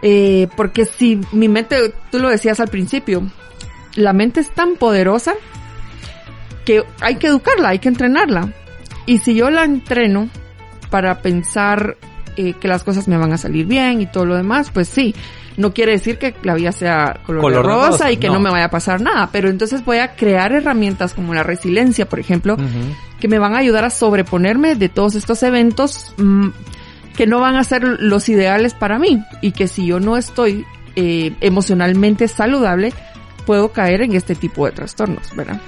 [0.02, 3.22] Eh, porque si mi mente, tú lo decías al principio,
[3.94, 5.34] la mente es tan poderosa
[6.64, 8.52] que hay que educarla, hay que entrenarla.
[9.06, 10.28] Y si yo la entreno
[10.90, 11.96] para pensar
[12.36, 15.14] eh, que las cosas me van a salir bien y todo lo demás, pues sí.
[15.56, 18.40] No quiere decir que la vida sea color, rosa, y que no.
[18.40, 22.18] me vaya a pasar nada, pero entonces voy a crear herramientas como la resiliencia, por
[22.18, 22.56] ejemplo,
[23.20, 26.48] que me van a ayudar a sobreponerme de todos estos eventos mm,
[27.16, 30.64] que no van a ser los ideales para mí y que si yo no estoy
[30.96, 32.94] eh, emocionalmente saludable,
[33.44, 35.60] puedo caer en este tipo de trastornos, ¿verdad?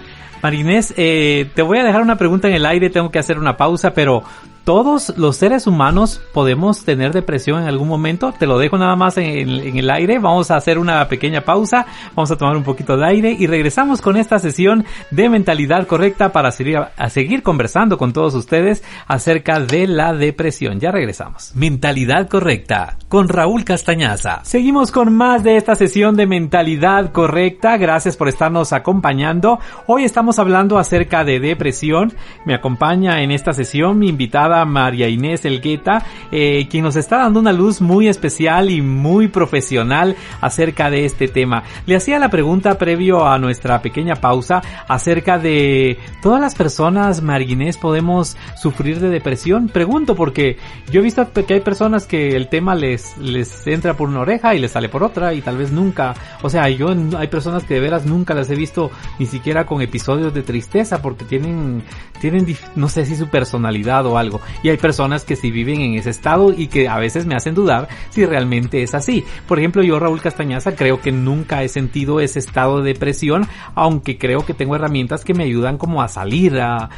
[0.42, 3.56] Marinés, eh, te voy a dejar una pregunta en el aire, tengo que hacer una
[3.56, 4.22] pausa, pero
[4.64, 8.32] todos los seres humanos podemos tener depresión en algún momento.
[8.32, 10.18] Te lo dejo nada más en, el aire.
[10.18, 11.86] Vamos a hacer una pequeña pausa.
[12.14, 16.32] Vamos a tomar un poquito de aire y regresamos con esta sesión de mentalidad correcta
[16.32, 20.80] para seguir, a seguir conversando con todos ustedes acerca de la depresión.
[20.80, 21.52] Ya regresamos.
[21.54, 24.40] Mentalidad correcta con Raúl Castañaza.
[24.44, 27.76] Seguimos con más de esta sesión de mentalidad correcta.
[27.76, 29.60] Gracias por estarnos acompañando.
[29.86, 32.14] Hoy estamos hablando acerca de depresión.
[32.46, 37.40] Me acompaña en esta sesión mi invitada María Inés Elgueta, eh, quien nos está dando
[37.40, 41.62] una luz muy especial y muy profesional acerca de este tema.
[41.86, 47.52] Le hacía la pregunta previo a nuestra pequeña pausa acerca de todas las personas, María
[47.52, 49.68] Inés, podemos sufrir de depresión.
[49.68, 50.58] Pregunto porque
[50.90, 54.54] yo he visto que hay personas que el tema les, les entra por una oreja
[54.54, 57.74] y les sale por otra y tal vez nunca, o sea, yo hay personas que
[57.74, 61.82] de veras nunca las he visto ni siquiera con episodios de tristeza porque tienen,
[62.20, 64.40] tienen, no sé si su personalidad o algo.
[64.62, 67.54] Y hay personas que sí viven en ese estado y que a veces me hacen
[67.54, 69.24] dudar si realmente es así.
[69.46, 74.18] Por ejemplo, yo, Raúl Castañaza, creo que nunca he sentido ese estado de depresión, aunque
[74.18, 76.88] creo que tengo herramientas que me ayudan como a salir, a,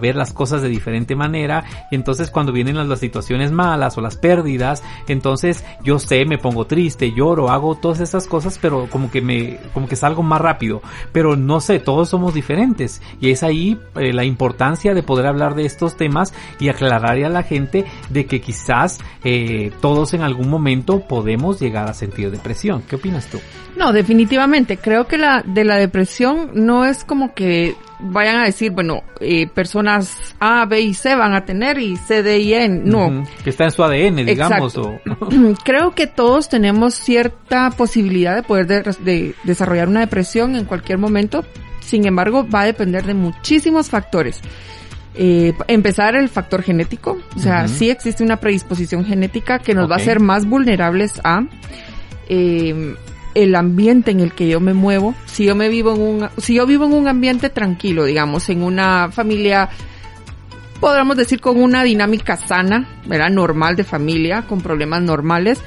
[0.00, 1.64] ver las cosas de diferente manera.
[1.90, 6.38] Y entonces cuando vienen las, las situaciones malas o las pérdidas, entonces yo sé, me
[6.38, 10.40] pongo triste, lloro, hago todas esas cosas, pero como que me, como que salgo más
[10.40, 10.82] rápido.
[11.12, 13.00] Pero no sé, todos somos diferentes.
[13.20, 17.28] Y es ahí eh, la importancia de poder hablar de estos temas y aclarar a
[17.28, 22.82] la gente de que quizás eh, todos en algún momento podemos llegar a sentir depresión.
[22.88, 23.38] ¿Qué opinas tú?
[23.76, 24.78] No, definitivamente.
[24.78, 29.46] Creo que la de la depresión no es como que vayan a decir, bueno, eh,
[29.46, 32.82] personas A, B y C van a tener y C, D y N.
[32.84, 33.24] No.
[33.42, 34.76] Que está en su ADN, digamos.
[34.78, 35.00] O...
[35.64, 41.44] Creo que todos tenemos cierta posibilidad de poder de desarrollar una depresión en cualquier momento.
[41.80, 44.40] Sin embargo, va a depender de muchísimos factores.
[45.18, 49.94] Eh, empezar el factor genético, o sea, sí existe una predisposición genética que nos va
[49.94, 51.46] a hacer más vulnerables a
[52.28, 52.94] eh,
[53.34, 55.14] el ambiente en el que yo me muevo.
[55.24, 58.62] Si yo me vivo en un, si yo vivo en un ambiente tranquilo, digamos, en
[58.62, 59.70] una familia,
[60.80, 63.30] podríamos decir con una dinámica sana, ¿verdad?
[63.30, 65.62] Normal de familia, con problemas normales,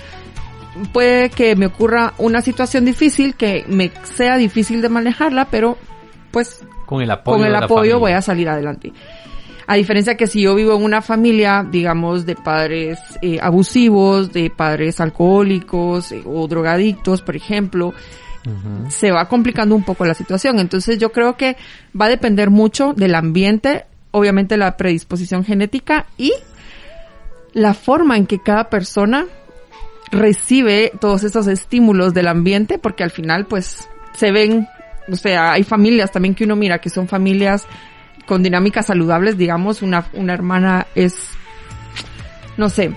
[0.93, 5.77] puede que me ocurra una situación difícil, que me sea difícil de manejarla, pero
[6.31, 8.93] pues con el apoyo, con el apoyo voy a salir adelante.
[9.69, 14.49] A diferencia que si yo vivo en una familia, digamos, de padres eh, abusivos, de
[14.49, 17.93] padres alcohólicos eh, o drogadictos, por ejemplo,
[18.88, 20.58] se va complicando un poco la situación.
[20.58, 21.55] Entonces yo creo que
[21.99, 26.34] va a depender mucho del ambiente, obviamente la predisposición genética y
[27.53, 29.27] la forma en que cada persona
[30.12, 34.67] recibe todos esos estímulos del ambiente, porque al final pues se ven
[35.12, 37.67] o sea, hay familias también que uno mira que son familias
[38.30, 41.15] con dinámicas saludables, digamos, una, una hermana es,
[42.58, 42.92] no sé,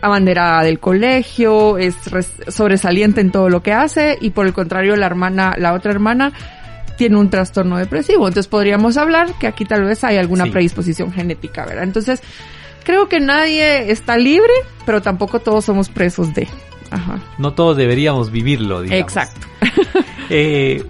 [0.00, 1.94] abanderada del colegio, es
[2.48, 6.32] sobresaliente en todo lo que hace y por el contrario la hermana, la otra hermana
[6.96, 8.26] tiene un trastorno depresivo.
[8.26, 11.84] Entonces podríamos hablar que aquí tal vez hay alguna predisposición genética, ¿verdad?
[11.84, 12.20] Entonces,
[12.82, 14.52] creo que nadie está libre,
[14.84, 16.48] pero tampoco todos somos presos de.
[16.90, 17.20] Ajá.
[17.38, 19.00] No todos deberíamos vivirlo, digamos.
[19.00, 19.46] Exacto.
[20.28, 20.84] eh,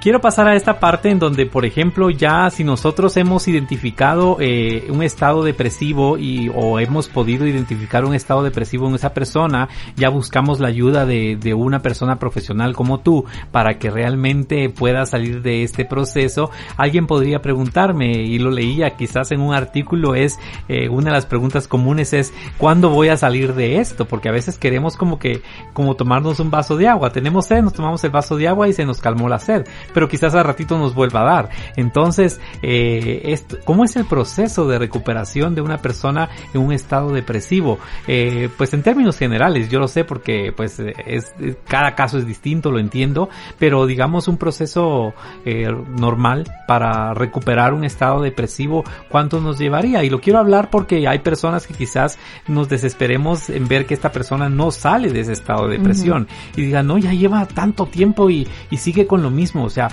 [0.00, 4.86] quiero pasar a esta parte en donde, por ejemplo, ya si nosotros hemos identificado eh,
[4.90, 10.08] un estado depresivo y o hemos podido identificar un estado depresivo en esa persona, ya
[10.08, 15.42] buscamos la ayuda de, de una persona profesional como tú para que realmente pueda salir
[15.42, 16.50] de este proceso.
[16.76, 21.26] Alguien podría preguntarme y lo leía quizás en un artículo es eh, una de las
[21.26, 24.06] preguntas comunes es ¿cuándo voy a salir de esto?
[24.06, 27.72] Porque a veces queremos como que como tomarnos un vaso de agua, tenemos sed, nos
[27.72, 30.78] tomamos el vaso de agua y se nos calmó la sed pero quizás a ratito
[30.78, 31.48] nos vuelva a dar.
[31.76, 37.78] Entonces, eh, ¿cómo es el proceso de recuperación de una persona en un estado depresivo?
[38.06, 41.34] Eh, pues en términos generales, yo lo sé porque pues es,
[41.66, 47.84] cada caso es distinto, lo entiendo, pero digamos un proceso eh, normal para recuperar un
[47.84, 50.04] estado depresivo, ¿cuánto nos llevaría?
[50.04, 54.12] Y lo quiero hablar porque hay personas que quizás nos desesperemos en ver que esta
[54.12, 58.30] persona no sale de ese estado de depresión y digan, no, ya lleva tanto tiempo
[58.30, 59.53] y, y sigue con lo mismo.
[59.62, 59.88] O sea,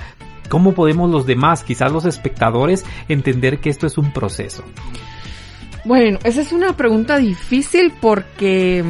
[0.50, 4.64] ¿cómo podemos los demás, quizás los espectadores, entender que esto es un proceso?
[5.84, 8.84] Bueno, esa es una pregunta difícil porque,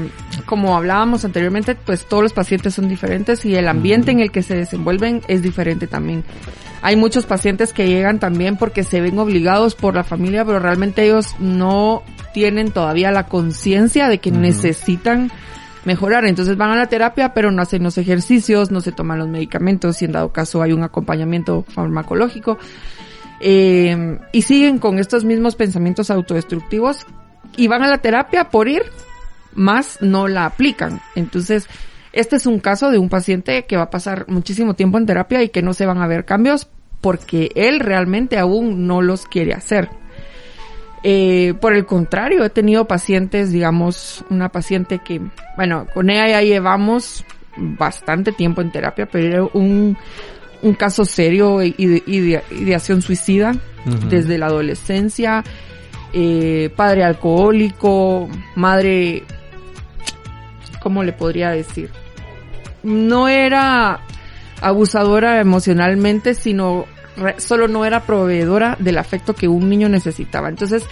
[0.46, 4.44] como hablábamos anteriormente, pues todos los pacientes son diferentes y el ambiente en el que
[4.44, 6.26] se desenvuelven es diferente también.
[6.82, 11.06] Hay muchos pacientes que llegan también porque se ven obligados por la familia, pero realmente
[11.06, 12.04] ellos no
[12.34, 15.32] tienen todavía la conciencia de que necesitan
[15.86, 16.26] mejorar.
[16.26, 20.02] Entonces van a la terapia, pero no hacen los ejercicios, no se toman los medicamentos,
[20.02, 22.58] y en dado caso hay un acompañamiento farmacológico.
[23.40, 27.08] Eh, y siguen con estos mismos pensamientos autodestructivos
[27.58, 28.84] y van a la terapia por ir,
[29.54, 31.02] más no la aplican.
[31.16, 31.68] Entonces,
[32.14, 35.42] este es un caso de un paciente que va a pasar muchísimo tiempo en terapia
[35.44, 36.68] y que no se van a ver cambios
[37.00, 39.90] porque él realmente aún no los quiere hacer.
[41.04, 45.20] Eh, por el contrario, he tenido pacientes, digamos, una paciente que,
[45.56, 47.26] bueno, con ella ya llevamos
[47.58, 49.98] bastante tiempo en terapia, pero era un,
[50.62, 53.54] un caso serio de ideación suicida
[54.10, 55.44] desde la adolescencia,
[56.14, 59.24] eh, padre alcohólico, madre,
[60.82, 61.90] ¿cómo le podría decir?
[62.84, 64.02] No era
[64.62, 66.86] abusadora emocionalmente, sino
[67.38, 70.50] solo no era proveedora del afecto que un niño necesitaba.
[70.50, 70.86] Entonces,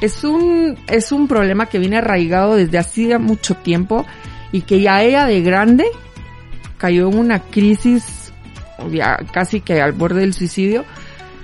[0.00, 4.04] es un, es un problema que viene arraigado desde hacía mucho tiempo
[4.52, 5.86] y que ya ella de grande
[6.78, 8.32] cayó en una crisis,
[8.90, 10.84] ya casi que al borde del suicidio,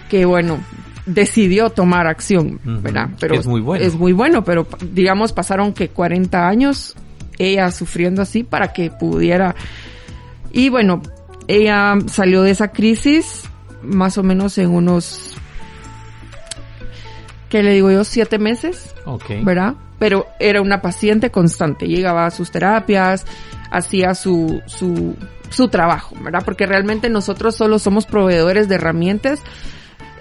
[0.09, 0.59] que bueno,
[1.07, 3.11] decidió tomar acción, ¿verdad?
[3.19, 3.85] Pero es muy bueno.
[3.85, 6.97] Es muy bueno, pero digamos pasaron que 40 años
[7.39, 9.55] ella sufriendo así para que pudiera
[10.53, 11.01] y bueno,
[11.49, 13.45] ella salió de esa crisis
[13.83, 15.37] más o menos en unos,
[17.49, 18.05] ¿qué le digo yo?
[18.05, 18.95] Siete meses.
[19.45, 19.75] ¿Verdad?
[19.99, 21.87] Pero era una paciente constante.
[21.87, 23.27] Llegaba a sus terapias,
[23.71, 25.15] hacía su, su,
[25.51, 26.43] su trabajo, ¿verdad?
[26.45, 29.43] Porque realmente nosotros solo somos proveedores de herramientas.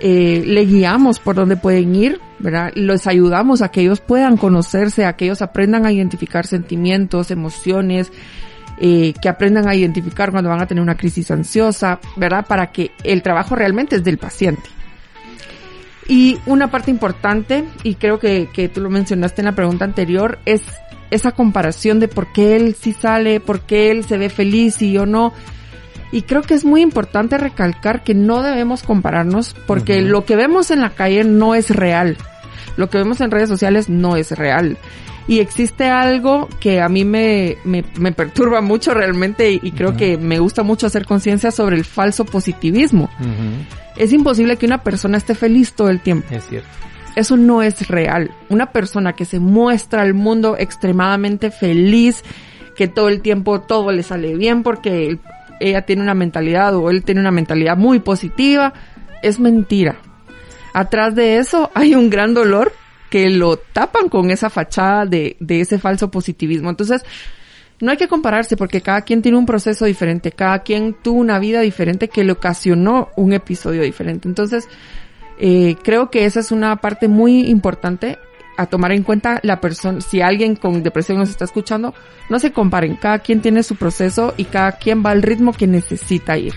[0.01, 2.71] Eh, le guiamos por donde pueden ir, ¿verdad?
[2.75, 8.11] Los ayudamos a que ellos puedan conocerse, a que ellos aprendan a identificar sentimientos, emociones,
[8.79, 12.45] eh, que aprendan a identificar cuando van a tener una crisis ansiosa, ¿verdad?
[12.47, 14.69] Para que el trabajo realmente es del paciente.
[16.07, 20.39] Y una parte importante, y creo que, que tú lo mencionaste en la pregunta anterior,
[20.45, 20.63] es
[21.11, 24.91] esa comparación de por qué él sí sale, por qué él se ve feliz y
[24.93, 25.33] yo no.
[26.11, 30.71] Y creo que es muy importante recalcar que no debemos compararnos porque lo que vemos
[30.71, 32.17] en la calle no es real.
[32.77, 34.77] Lo que vemos en redes sociales no es real.
[35.27, 40.39] Y existe algo que a mí me, me, perturba mucho realmente y, creo que me
[40.39, 43.11] gusta mucho hacer conciencia sobre el falso positivismo.
[43.95, 46.27] Es imposible que una persona esté feliz todo el tiempo.
[46.31, 46.67] Es cierto.
[47.15, 48.31] Eso no es real.
[48.49, 52.23] Una persona que se muestra al mundo extremadamente feliz,
[52.75, 55.19] que todo el tiempo todo le sale bien porque
[55.59, 58.73] ella tiene una mentalidad o él tiene una mentalidad muy positiva,
[59.21, 59.97] es mentira.
[60.73, 62.73] Atrás de eso hay un gran dolor
[63.09, 66.69] que lo tapan con esa fachada de, de ese falso positivismo.
[66.69, 67.03] Entonces,
[67.81, 71.39] no hay que compararse porque cada quien tiene un proceso diferente, cada quien tuvo una
[71.39, 74.27] vida diferente que le ocasionó un episodio diferente.
[74.27, 74.67] Entonces,
[75.39, 78.17] eh, creo que esa es una parte muy importante
[78.57, 81.93] a tomar en cuenta la persona, si alguien con depresión nos está escuchando,
[82.29, 85.65] no se comparen, cada quien tiene su proceso y cada quien va al ritmo que
[85.65, 86.55] necesita ir.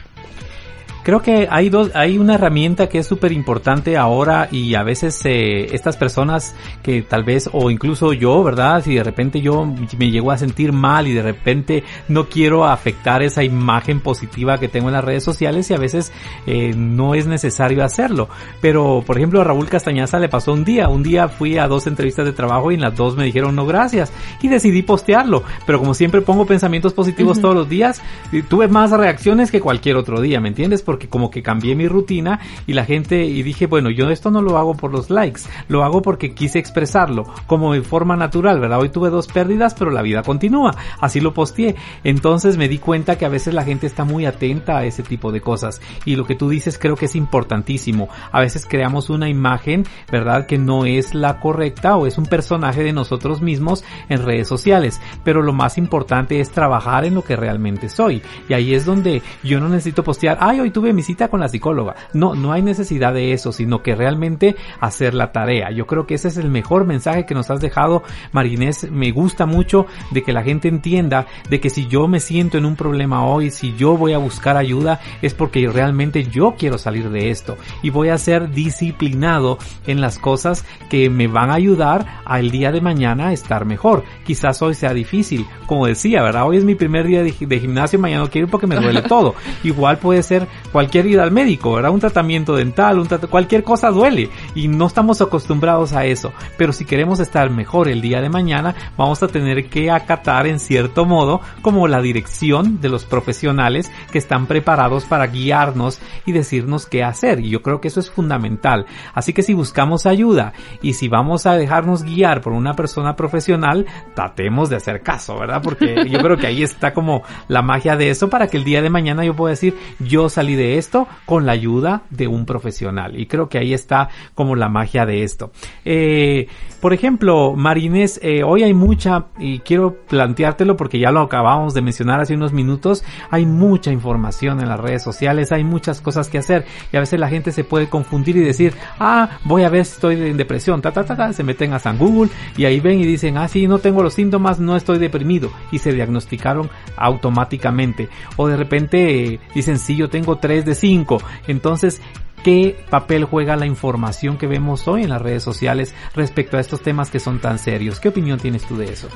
[1.03, 5.21] Creo que hay dos, hay una herramienta que es súper importante ahora y a veces
[5.25, 8.85] eh, estas personas que tal vez o incluso yo, ¿verdad?
[8.85, 9.67] Si de repente yo
[9.99, 14.69] me llego a sentir mal y de repente no quiero afectar esa imagen positiva que
[14.69, 16.13] tengo en las redes sociales y a veces
[16.47, 18.29] eh, no es necesario hacerlo.
[18.61, 21.89] Pero por ejemplo a Raúl Castañaza le pasó un día, un día fui a dos
[21.89, 25.43] entrevistas de trabajo y en las dos me dijeron no gracias y decidí postearlo.
[25.67, 28.01] Pero como siempre pongo pensamientos positivos todos los días,
[28.49, 30.83] tuve más reacciones que cualquier otro día, ¿me entiendes?
[30.83, 34.43] Porque como que cambié mi rutina y la gente y dije, bueno, yo esto no
[34.43, 38.81] lo hago por los likes, lo hago porque quise expresarlo como de forma natural, ¿verdad?
[38.81, 40.75] Hoy tuve dos pérdidas, pero la vida continúa.
[41.01, 41.75] Así lo posteé.
[42.05, 45.33] Entonces me di cuenta que a veces la gente está muy atenta a ese tipo
[45.33, 48.09] de cosas y lo que tú dices creo que es importantísimo.
[48.31, 50.47] A veces creamos una imagen, ¿verdad?
[50.47, 55.01] Que no es la correcta o es un personaje de nosotros mismos en redes sociales,
[55.25, 58.23] pero lo más importante es trabajar en lo que realmente soy.
[58.49, 61.95] Y ahí es donde yo no necesito postear, ay, hoy mi cita con la psicóloga.
[62.13, 65.71] No, no hay necesidad de eso, sino que realmente hacer la tarea.
[65.71, 68.03] Yo creo que ese es el mejor mensaje que nos has dejado,
[68.33, 68.91] Marinés.
[68.91, 72.65] Me gusta mucho de que la gente entienda de que si yo me siento en
[72.65, 77.11] un problema hoy, si yo voy a buscar ayuda, es porque realmente yo quiero salir
[77.11, 82.23] de esto y voy a ser disciplinado en las cosas que me van a ayudar
[82.25, 84.05] al día de mañana a estar mejor.
[84.25, 86.47] Quizás hoy sea difícil, como decía, ¿verdad?
[86.47, 89.03] Hoy es mi primer día de, de gimnasio, mañana no quiero ir porque me duele
[89.09, 89.35] todo.
[89.63, 91.93] Igual puede ser cualquier ida al médico, ¿verdad?
[91.93, 96.33] Un tratamiento dental, un cualquier cosa duele y no estamos acostumbrados a eso.
[96.57, 100.59] Pero si queremos estar mejor el día de mañana, vamos a tener que acatar en
[100.59, 106.87] cierto modo como la dirección de los profesionales que están preparados para guiarnos y decirnos
[106.87, 107.41] qué hacer.
[107.41, 108.87] Y yo creo que eso es fundamental.
[109.15, 113.87] Así que si buscamos ayuda y si vamos a dejarnos guiar por una persona profesional,
[114.15, 115.61] tratemos de hacer caso, ¿verdad?
[115.63, 118.83] Porque yo creo que ahí está como la magia de eso para que el día
[118.83, 123.19] de mañana yo pueda decir, yo salí de esto con la ayuda de un profesional.
[123.19, 125.53] Y creo que ahí está como la magia de esto.
[125.85, 126.49] Eh,
[126.81, 131.83] por ejemplo, Marines, eh, hoy hay mucha, y quiero planteártelo porque ya lo acabamos de
[131.83, 136.39] mencionar hace unos minutos, hay mucha información en las redes sociales, hay muchas cosas que
[136.39, 139.85] hacer y a veces la gente se puede confundir y decir, ah, voy a ver
[139.85, 142.81] si estoy en depresión, ta, ta, ta, ta, se meten a San Google y ahí
[142.81, 146.69] ven y dicen, ah, sí, no tengo los síntomas, no estoy deprimido y se diagnosticaron
[146.97, 148.09] automáticamente.
[148.37, 151.19] O de repente dicen, sí, yo tengo 3 de 5.
[151.47, 152.03] Entonces,
[152.45, 156.83] ¿qué papel juega la información que vemos hoy en las redes sociales respecto a estos
[156.83, 158.01] temas que son tan serios?
[158.01, 159.09] ¿Qué opinión tienes tú de eso?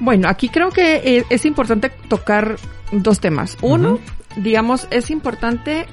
[0.00, 2.56] Bueno, aquí creo que es importante tocar
[2.90, 3.56] dos temas.
[3.62, 4.00] Uno,
[4.36, 5.86] digamos, es importante,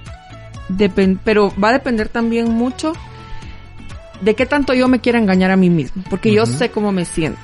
[1.23, 2.91] pero va a depender también mucho
[4.19, 7.05] de qué tanto yo me quiera engañar a mí mismo, porque yo sé cómo me
[7.05, 7.39] siento.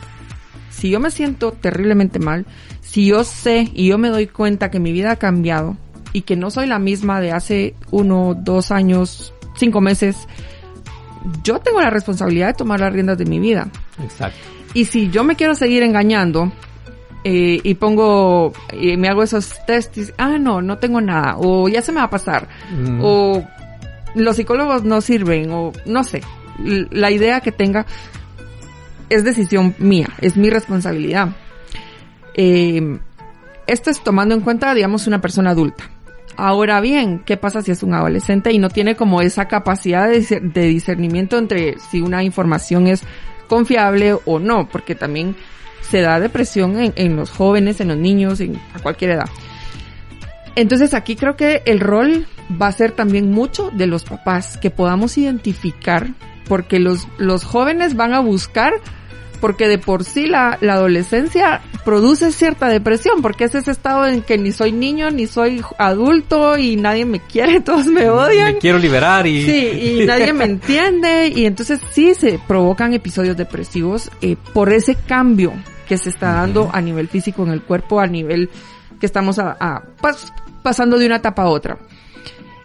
[0.71, 2.45] Si yo me siento terriblemente mal,
[2.81, 5.77] si yo sé y yo me doy cuenta que mi vida ha cambiado
[6.15, 10.15] y que no soy la misma de hace uno, dos años, cinco meses,
[11.43, 13.67] yo tengo la responsabilidad de tomar las riendas de mi vida.
[14.01, 14.39] Exacto.
[14.73, 16.53] Y si yo me quiero seguir engañando
[17.25, 21.81] eh, y pongo, y me hago esos tests, ah, no, no tengo nada, o ya
[21.81, 23.01] se me va a pasar, mm.
[23.03, 23.45] o
[24.15, 26.21] los psicólogos no sirven, o no sé,
[26.91, 27.85] la idea que tenga
[29.09, 31.35] es decisión mía, es mi responsabilidad.
[32.35, 32.99] Eh,
[33.67, 35.89] esto es tomando en cuenta, digamos, una persona adulta.
[36.37, 40.67] Ahora bien, ¿qué pasa si es un adolescente y no tiene como esa capacidad de,
[40.67, 43.03] discernimiento entre si una información es
[43.47, 44.67] confiable o no?
[44.67, 45.35] Porque también
[45.81, 49.29] se da depresión en, los jóvenes, en los niños, en, a cualquier edad.
[50.55, 52.27] Entonces aquí creo que el rol
[52.61, 56.09] va a ser también mucho de los papás, que podamos identificar,
[56.47, 58.73] porque los, los jóvenes van a buscar
[59.45, 64.23] porque de por sí la, la, adolescencia produce cierta depresión, porque es ese estado en
[64.23, 68.55] que ni soy niño, ni soy adulto y nadie me quiere, todos me odian.
[68.55, 69.45] Me quiero liberar y...
[69.45, 74.95] Sí, y nadie me entiende y entonces sí se provocan episodios depresivos eh, por ese
[74.95, 75.53] cambio
[75.87, 78.49] que se está dando a nivel físico en el cuerpo, a nivel
[78.99, 79.83] que estamos a,
[80.63, 81.77] pasando de una etapa a otra.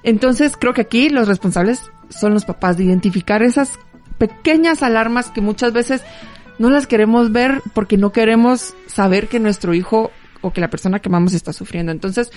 [0.03, 3.79] Entonces creo que aquí los responsables son los papás de identificar esas
[4.17, 6.03] pequeñas alarmas que muchas veces
[6.61, 10.11] no las queremos ver porque no queremos saber que nuestro hijo
[10.43, 11.91] o que la persona que amamos está sufriendo.
[11.91, 12.31] Entonces,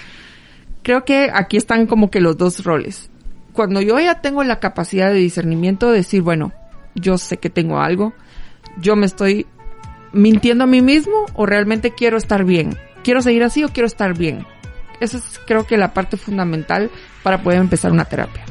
[0.81, 3.11] creo que aquí están como que los dos roles.
[3.51, 6.53] Cuando yo ya tengo la capacidad de discernimiento de decir, bueno,
[6.95, 8.13] yo sé que tengo algo,
[8.77, 9.45] yo me estoy
[10.13, 12.77] mintiendo a mí mismo o realmente quiero estar bien.
[13.03, 14.47] ¿Quiero seguir así o quiero estar bien?
[15.01, 16.89] Esa es creo que la parte fundamental
[17.23, 18.45] para poder empezar una terapia.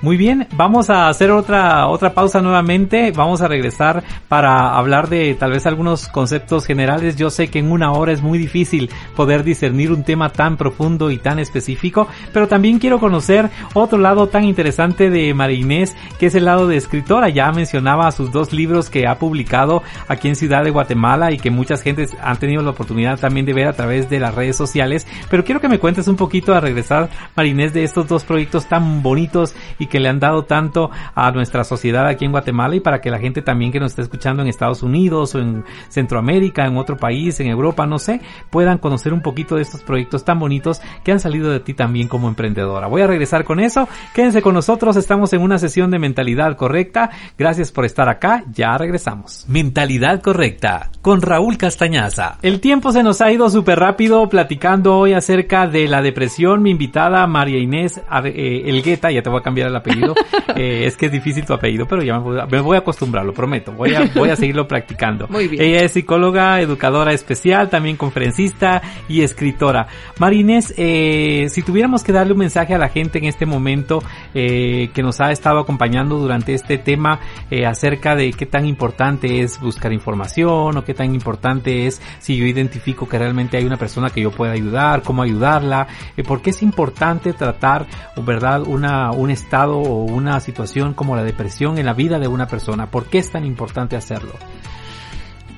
[0.00, 3.10] Muy bien, vamos a hacer otra otra pausa nuevamente.
[3.10, 7.16] Vamos a regresar para hablar de tal vez algunos conceptos generales.
[7.16, 11.10] Yo sé que en una hora es muy difícil poder discernir un tema tan profundo
[11.10, 16.26] y tan específico, pero también quiero conocer otro lado tan interesante de María Inés, que
[16.26, 17.28] es el lado de escritora.
[17.28, 21.50] Ya mencionaba sus dos libros que ha publicado aquí en Ciudad de Guatemala y que
[21.50, 25.08] muchas gentes han tenido la oportunidad también de ver a través de las redes sociales.
[25.28, 28.66] Pero quiero que me cuentes un poquito a regresar, María Inés, de estos dos proyectos
[28.66, 32.80] tan bonitos y que le han dado tanto a nuestra sociedad aquí en Guatemala y
[32.80, 36.66] para que la gente también que nos esté escuchando en Estados Unidos o en Centroamérica,
[36.66, 38.20] en otro país, en Europa, no sé,
[38.50, 42.08] puedan conocer un poquito de estos proyectos tan bonitos que han salido de ti también
[42.08, 42.86] como emprendedora.
[42.86, 43.88] Voy a regresar con eso.
[44.14, 47.10] Quédense con nosotros, estamos en una sesión de mentalidad correcta.
[47.36, 49.44] Gracias por estar acá, ya regresamos.
[49.48, 52.38] Mentalidad correcta con Raúl Castañaza.
[52.42, 56.62] El tiempo se nos ha ido súper rápido platicando hoy acerca de la depresión.
[56.62, 60.14] Mi invitada María Inés eh, Elgueta, ya te voy a cambiar el apellido,
[60.56, 63.72] eh, es que es difícil tu apellido, pero ya me voy, a, acostumbrar, lo prometo.
[63.72, 65.26] Voy a, voy a seguirlo practicando.
[65.28, 65.62] Muy bien.
[65.62, 69.86] Ella es psicóloga, educadora especial, también conferencista y escritora.
[70.18, 74.02] Marines, eh, si tuviéramos que darle un mensaje a la gente en este momento
[74.34, 77.20] eh, que nos ha estado acompañando durante este tema
[77.50, 82.36] eh, acerca de qué tan importante es buscar información o qué tan importante es si
[82.36, 86.42] yo identifico que realmente hay una persona que yo pueda ayudar, cómo ayudarla, eh, por
[86.42, 91.86] qué es importante tratar, verdad, una, un estado o una situación como la depresión en
[91.86, 92.90] la vida de una persona?
[92.90, 94.32] ¿Por qué es tan importante hacerlo?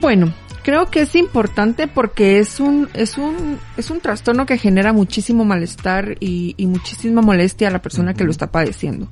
[0.01, 0.33] Bueno,
[0.63, 5.45] creo que es importante porque es un, es un, es un trastorno que genera muchísimo
[5.45, 9.09] malestar y, muchísima molestia a la persona que lo está padeciendo.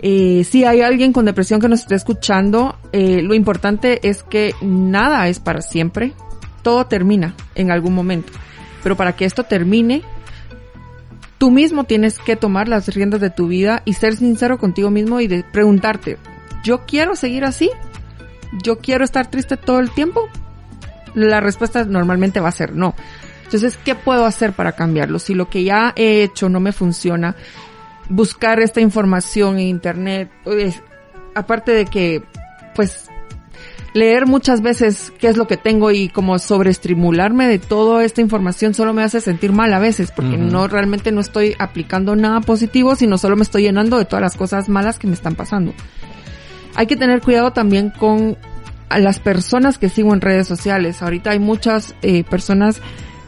[0.00, 4.54] Eh, si hay alguien con depresión que nos esté escuchando, eh, lo importante es que
[4.62, 6.12] nada es para siempre.
[6.62, 8.32] Todo termina en algún momento.
[8.82, 10.02] Pero para que esto termine,
[11.38, 15.20] tú mismo tienes que tomar las riendas de tu vida y ser sincero contigo mismo
[15.20, 16.18] y preguntarte,
[16.64, 17.70] ¿yo quiero seguir así?
[18.62, 20.28] ¿Yo quiero estar triste todo el tiempo?
[21.14, 22.94] La respuesta normalmente va a ser no.
[23.44, 25.18] Entonces, ¿qué puedo hacer para cambiarlo?
[25.18, 27.34] Si lo que ya he hecho no me funciona,
[28.10, 30.82] buscar esta información en internet, pues,
[31.34, 32.22] aparte de que,
[32.74, 33.08] pues,
[33.94, 38.74] leer muchas veces qué es lo que tengo y como sobreestimularme de toda esta información
[38.74, 42.96] solo me hace sentir mal a veces porque no realmente no estoy aplicando nada positivo,
[42.96, 45.72] sino solo me estoy llenando de todas las cosas malas que me están pasando.
[46.74, 48.36] Hay que tener cuidado también con
[48.90, 51.02] las personas que sigo en redes sociales.
[51.02, 52.80] Ahorita hay muchas eh, personas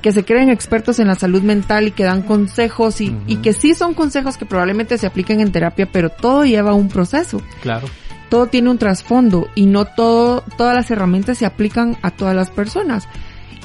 [0.02, 3.52] que se creen expertos en la salud mental y que dan consejos y, y que
[3.52, 7.42] sí son consejos que probablemente se apliquen en terapia, pero todo lleva un proceso.
[7.60, 7.86] Claro
[8.30, 12.50] todo tiene un trasfondo y no todo, todas las herramientas se aplican a todas las
[12.50, 13.06] personas.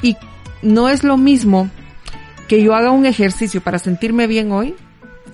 [0.01, 0.17] Y
[0.61, 1.69] no es lo mismo
[2.49, 4.75] que yo haga un ejercicio para sentirme bien hoy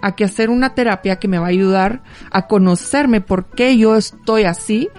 [0.01, 3.95] a que hacer una terapia que me va a ayudar a conocerme por qué yo
[3.95, 4.89] estoy así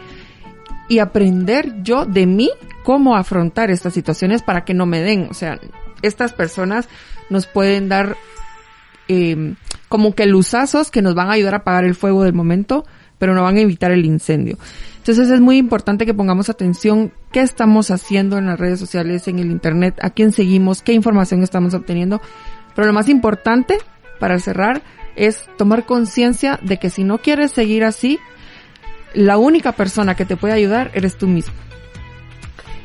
[0.89, 2.51] y aprender yo de mí
[2.85, 5.28] cómo afrontar estas situaciones para que no me den.
[5.30, 5.61] O sea,
[6.03, 6.89] estas personas
[7.30, 8.16] nos pueden dar
[9.09, 9.55] eh,
[9.89, 12.85] como que luzazos que nos van a ayudar a apagar el fuego del momento,
[13.23, 14.59] pero no van a evitar el incendio.
[14.97, 19.39] Entonces es muy importante que pongamos atención qué estamos haciendo en las redes sociales, en
[19.39, 22.20] el internet, a quién seguimos, qué información estamos obteniendo.
[22.75, 23.79] Pero lo más importante,
[24.18, 24.83] para cerrar,
[25.14, 28.18] es tomar conciencia de que si no quieres seguir así,
[29.14, 31.55] la única persona que te puede ayudar eres tú mismo.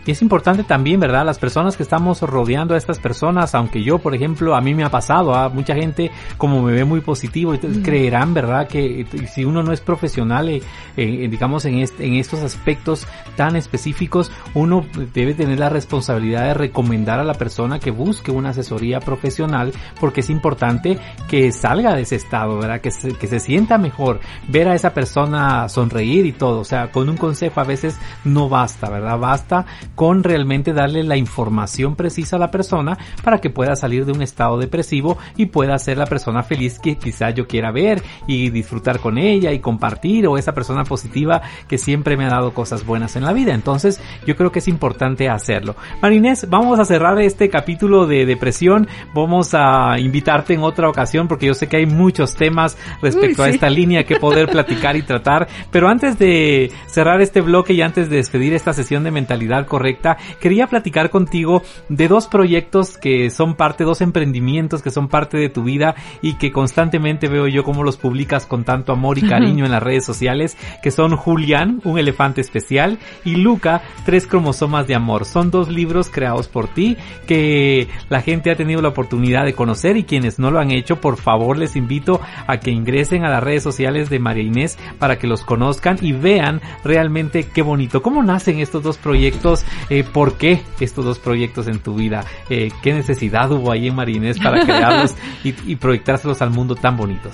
[0.07, 1.25] Y es importante también, ¿verdad?
[1.25, 4.85] Las personas que estamos rodeando a estas personas, aunque yo, por ejemplo, a mí me
[4.85, 8.69] ha pasado, a mucha gente como me ve muy positivo, entonces creerán, ¿verdad?
[8.69, 10.61] Que si uno no es profesional, eh,
[10.95, 13.05] eh, digamos, en, en estos aspectos
[13.35, 18.51] tan específicos, uno debe tener la responsabilidad de recomendar a la persona que busque una
[18.51, 20.97] asesoría profesional, porque es importante
[21.27, 22.79] que salga de ese estado, ¿verdad?
[22.79, 26.93] Que se, que se sienta mejor, ver a esa persona sonreír y todo, o sea,
[26.93, 29.19] con un consejo a veces no basta, ¿verdad?
[29.19, 29.65] Basta
[29.97, 34.21] con realmente darle la información precisa a la persona para que pueda salir de un
[34.21, 38.99] estado depresivo y pueda ser la persona feliz que quizá yo quiera ver y disfrutar
[38.99, 43.15] con ella y compartir o esa persona positiva que siempre me ha dado cosas buenas
[43.15, 43.55] en la vida.
[43.55, 45.75] Entonces yo creo que es importante hacerlo.
[45.99, 48.87] Marinés, vamos a cerrar este capítulo de depresión.
[49.15, 53.49] Vamos a invitarte en otra ocasión porque yo sé que hay muchos temas respecto a
[53.49, 55.47] esta línea que poder platicar y tratar.
[55.71, 59.86] Pero antes de cerrar este bloque y antes de despedir esta sesión de mentalidad correcta,
[59.87, 65.37] Correcta, quería platicar contigo de dos proyectos que son parte, dos emprendimientos que son parte
[65.37, 69.21] de tu vida y que constantemente veo yo cómo los publicas con tanto amor y
[69.21, 74.87] cariño en las redes sociales, que son Julián, un elefante especial, y Luca, tres cromosomas
[74.87, 75.23] de amor.
[75.23, 79.95] Son dos libros creados por ti que la gente ha tenido la oportunidad de conocer
[79.95, 83.41] y quienes no lo han hecho, por favor les invito a que ingresen a las
[83.41, 88.01] redes sociales de María Inés para que los conozcan y vean realmente qué bonito.
[88.01, 89.65] ¿Cómo nacen estos dos proyectos?
[89.89, 92.25] Eh, ¿Por qué estos dos proyectos en tu vida?
[92.49, 96.75] Eh, ¿Qué necesidad hubo ahí en María Inés para crearlos y, y proyectárselos al mundo
[96.75, 97.33] tan bonitos?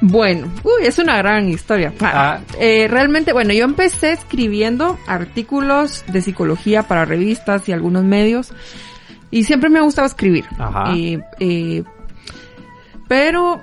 [0.00, 1.92] Bueno, uy, es una gran historia.
[2.00, 8.52] Ah, eh, realmente, bueno, yo empecé escribiendo artículos de psicología para revistas y algunos medios
[9.30, 10.44] y siempre me ha gustado escribir.
[10.58, 10.94] Ajá.
[10.94, 11.82] Eh, eh,
[13.08, 13.60] pero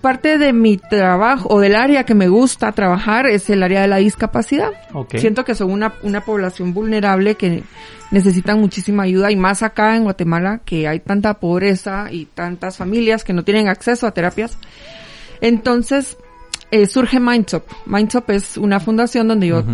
[0.00, 3.88] parte de mi trabajo o del área que me gusta trabajar es el área de
[3.88, 4.70] la discapacidad.
[5.16, 7.62] Siento que son una, una población vulnerable que
[8.10, 13.24] necesitan muchísima ayuda y más acá en Guatemala que hay tanta pobreza y tantas familias
[13.24, 14.58] que no tienen acceso a terapias.
[15.40, 16.16] Entonces,
[16.70, 17.64] eh, surge Mindtop.
[17.86, 19.64] Mindtop es una fundación donde yo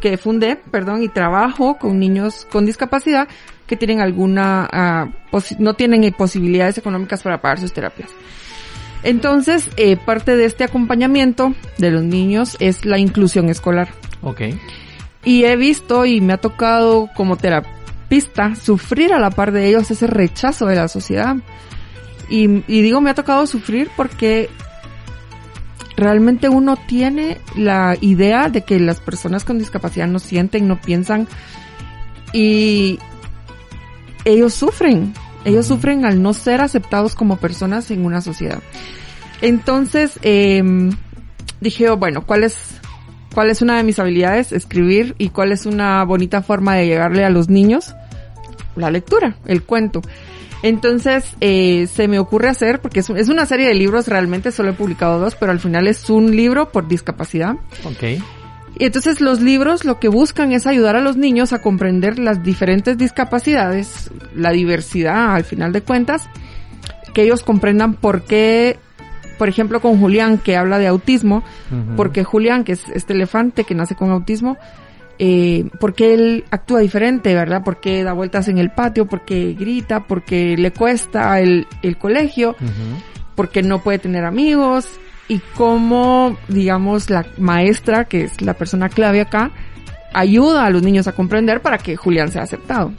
[0.00, 3.26] que fundé, perdón, y trabajo con niños con discapacidad
[3.66, 8.10] que tienen alguna, uh, no tienen posibilidades económicas para pagar sus terapias.
[9.02, 13.88] Entonces, eh, parte de este acompañamiento de los niños es la inclusión escolar.
[14.22, 14.42] Ok.
[15.24, 19.90] Y he visto y me ha tocado como terapista sufrir a la par de ellos
[19.90, 21.36] ese rechazo de la sociedad.
[22.28, 24.48] Y, digo, me ha tocado sufrir porque
[25.96, 31.26] realmente uno tiene la idea de que las personas con discapacidad no sienten, no piensan
[32.32, 33.00] y
[34.24, 35.12] ellos sufren.
[35.44, 38.60] Ellos sufren al no ser aceptados como personas en una sociedad.
[39.40, 40.62] Entonces, eh,
[41.60, 42.56] dije, oh, bueno, ¿cuál es,
[43.34, 44.52] cuál es una de mis habilidades?
[44.52, 47.94] Escribir y cuál es una bonita forma de llegarle a los niños?
[48.76, 50.02] La lectura, el cuento.
[50.62, 54.70] Entonces, eh, se me ocurre hacer, porque es, es, una serie de libros, realmente solo
[54.70, 57.54] he publicado dos, pero al final es un libro por discapacidad.
[57.84, 58.20] Ok.
[58.78, 62.42] Y entonces los libros lo que buscan es ayudar a los niños a comprender las
[62.42, 66.28] diferentes discapacidades, la diversidad al final de cuentas,
[67.12, 68.78] que ellos comprendan por qué,
[69.38, 71.42] por ejemplo con Julián que habla de autismo,
[71.96, 74.56] porque Julián, que es este elefante que nace con autismo,
[75.18, 77.62] eh, porque él actúa diferente, ¿verdad?
[77.62, 82.56] Porque da vueltas en el patio, porque grita, porque le cuesta el, el colegio,
[83.34, 84.88] porque no puede tener amigos
[85.30, 89.52] y cómo, digamos, la maestra, que es la persona clave acá,
[90.12, 92.92] ayuda a los niños a comprender para que Julián sea aceptado.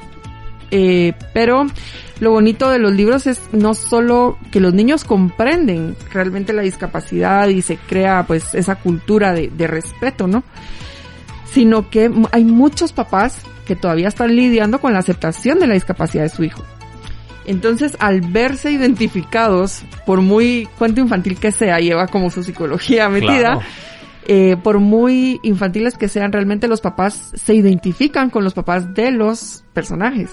[0.72, 1.68] Eh, pero
[2.22, 7.50] lo bonito de los libros es no solo que los niños comprenden realmente la discapacidad
[7.50, 10.46] y se crea pues esa cultura de, de respeto, ¿no?
[11.52, 16.24] sino que hay muchos papás que todavía están lidiando con la aceptación de la discapacidad
[16.24, 16.64] de su hijo.
[17.46, 23.60] Entonces, al verse identificados, por muy cuento infantil que sea, lleva como su psicología metida,
[24.28, 29.12] eh, por muy infantiles que sean, realmente los papás se identifican con los papás de
[29.12, 30.30] los personajes.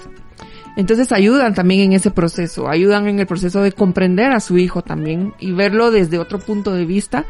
[0.77, 4.83] Entonces ayudan también en ese proceso, ayudan en el proceso de comprender a su hijo
[4.83, 7.25] también y verlo desde otro punto de vista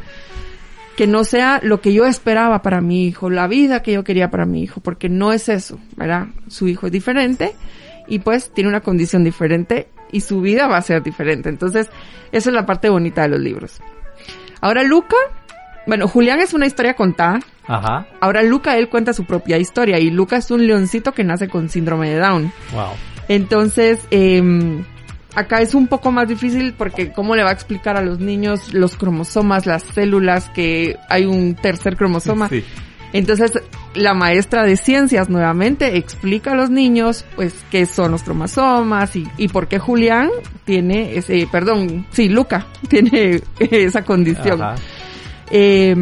[0.98, 4.30] que no sea lo que yo esperaba para mi hijo, la vida que yo quería
[4.30, 6.28] para mi hijo, porque no es eso, ¿verdad?
[6.50, 7.56] Su hijo es diferente
[8.10, 11.50] y pues tiene una condición diferente y su vida va a ser diferente.
[11.50, 11.88] Entonces,
[12.32, 13.80] esa es la parte bonita de los libros.
[14.62, 15.16] Ahora Luca,
[15.88, 17.40] bueno, Julián es una historia contada.
[17.68, 18.08] Ajá.
[18.20, 21.70] Ahora Luca, él cuenta su propia historia y Luca es un leoncito que nace con
[21.70, 22.52] síndrome de Down.
[22.74, 22.94] Wow.
[23.28, 24.42] Entonces, eh,
[25.36, 28.74] Acá es un poco más difícil porque cómo le va a explicar a los niños
[28.74, 32.50] los cromosomas, las células, que hay un tercer cromosoma.
[33.12, 33.60] Entonces,
[33.96, 39.28] la maestra de ciencias nuevamente explica a los niños, pues, qué son los cromosomas y,
[39.38, 40.30] y por qué Julián
[40.66, 44.62] tiene ese, perdón, sí, Luca tiene esa condición.
[45.52, 45.96] Eh,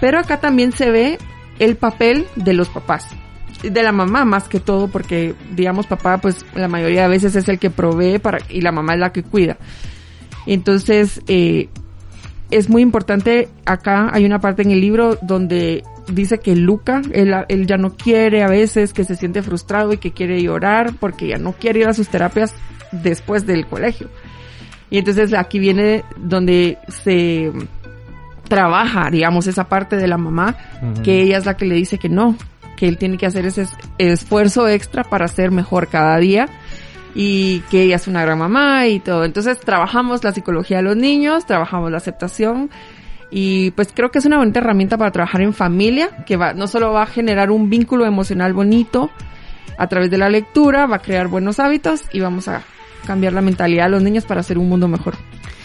[0.00, 1.18] pero acá también se ve
[1.58, 3.08] el papel de los papás
[3.62, 7.48] de la mamá más que todo porque digamos papá pues la mayoría de veces es
[7.48, 9.56] el que provee para y la mamá es la que cuida
[10.46, 11.68] entonces eh,
[12.50, 17.34] es muy importante acá hay una parte en el libro donde dice que Luca él,
[17.48, 21.28] él ya no quiere a veces que se siente frustrado y que quiere llorar porque
[21.28, 22.54] ya no quiere ir a sus terapias
[22.92, 24.08] después del colegio
[24.90, 27.50] y entonces aquí viene donde se
[28.48, 30.56] trabaja, digamos, esa parte de la mamá,
[31.02, 32.36] que ella es la que le dice que no,
[32.76, 33.66] que él tiene que hacer ese
[33.98, 36.46] esfuerzo extra para ser mejor cada día
[37.14, 39.24] y que ella es una gran mamá y todo.
[39.24, 42.70] Entonces trabajamos la psicología de los niños, trabajamos la aceptación
[43.30, 46.66] y pues creo que es una bonita herramienta para trabajar en familia que va, no
[46.66, 49.10] solo va a generar un vínculo emocional bonito,
[49.76, 52.62] a través de la lectura, va a crear buenos hábitos y vamos a
[53.06, 55.14] cambiar la mentalidad de los niños para hacer un mundo mejor.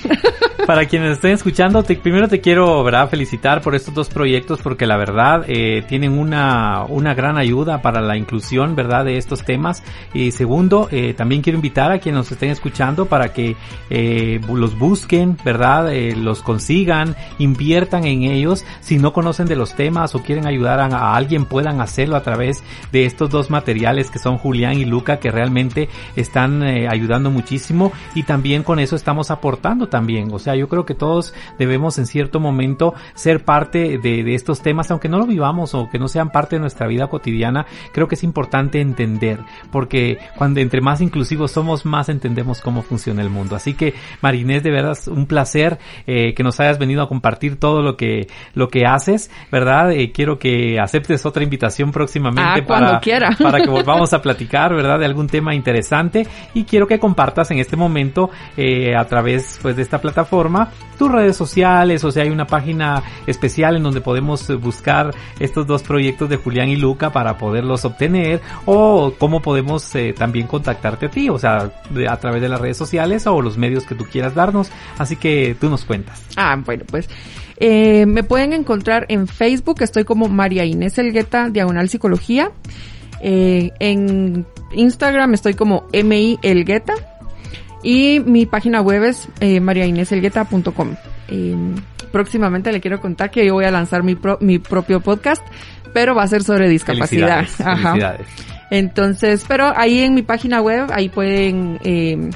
[0.65, 3.09] Para quienes estén escuchando, te, primero te quiero ¿verdad?
[3.09, 8.01] felicitar por estos dos proyectos porque la verdad eh, tienen una, una gran ayuda para
[8.01, 9.81] la inclusión verdad de estos temas.
[10.13, 13.55] Y segundo, eh, también quiero invitar a quienes nos estén escuchando para que
[13.89, 18.63] eh, los busquen, verdad, eh, los consigan, inviertan en ellos.
[18.81, 22.21] Si no conocen de los temas o quieren ayudar a, a alguien, puedan hacerlo a
[22.21, 27.31] través de estos dos materiales que son Julián y Luca que realmente están eh, ayudando
[27.31, 30.29] muchísimo y también con eso estamos aportando también.
[30.31, 34.61] O sea, yo creo que todos debemos en cierto momento ser parte de, de, estos
[34.61, 38.07] temas, aunque no lo vivamos o que no sean parte de nuestra vida cotidiana, creo
[38.07, 39.39] que es importante entender,
[39.71, 43.55] porque cuando entre más inclusivos somos, más entendemos cómo funciona el mundo.
[43.55, 47.81] Así que, Marinés, de verdad, un placer eh, que nos hayas venido a compartir todo
[47.81, 49.91] lo que, lo que haces, ¿verdad?
[49.91, 53.35] Eh, quiero que aceptes otra invitación próximamente ah, para, quiera.
[53.41, 54.99] para que volvamos a platicar, ¿verdad?
[54.99, 59.75] De algún tema interesante y quiero que compartas en este momento eh, a través pues,
[59.79, 64.47] de esta plataforma tus redes sociales, o sea, hay una página especial en donde podemos
[64.59, 70.13] buscar estos dos proyectos de Julián y Luca para poderlos obtener o cómo podemos eh,
[70.15, 71.71] también contactarte a ti, o sea,
[72.09, 74.71] a través de las redes sociales o los medios que tú quieras darnos.
[74.97, 76.21] Así que tú nos cuentas.
[76.35, 77.09] Ah, bueno, pues
[77.57, 82.51] eh, me pueden encontrar en Facebook, estoy como María Inés Elgueta, Diagonal Psicología.
[83.21, 86.93] Eh, en Instagram estoy como MI Elgueta.
[87.83, 90.95] Y mi página web es eh, mariaineselgueta.com.
[91.29, 91.55] Eh,
[92.11, 95.45] próximamente le quiero contar que yo voy a lanzar mi, pro, mi propio podcast,
[95.93, 97.45] pero va a ser sobre discapacidad.
[97.45, 97.91] Felicidades, Ajá.
[97.91, 98.27] Felicidades.
[98.71, 101.79] Entonces, pero ahí en mi página web, ahí pueden...
[101.83, 102.29] Eh,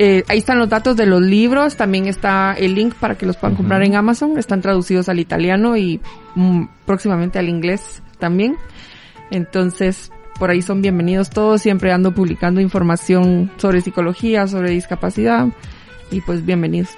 [0.00, 3.36] eh, ahí están los datos de los libros, también está el link para que los
[3.36, 3.58] puedan uh -huh.
[3.58, 6.00] comprar en Amazon, están traducidos al italiano y
[6.36, 8.56] mm, próximamente al inglés también.
[9.32, 15.48] Entonces, por ahí son bienvenidos todos, siempre ando publicando información sobre psicología, sobre discapacidad
[16.10, 16.90] y pues bienvenidos.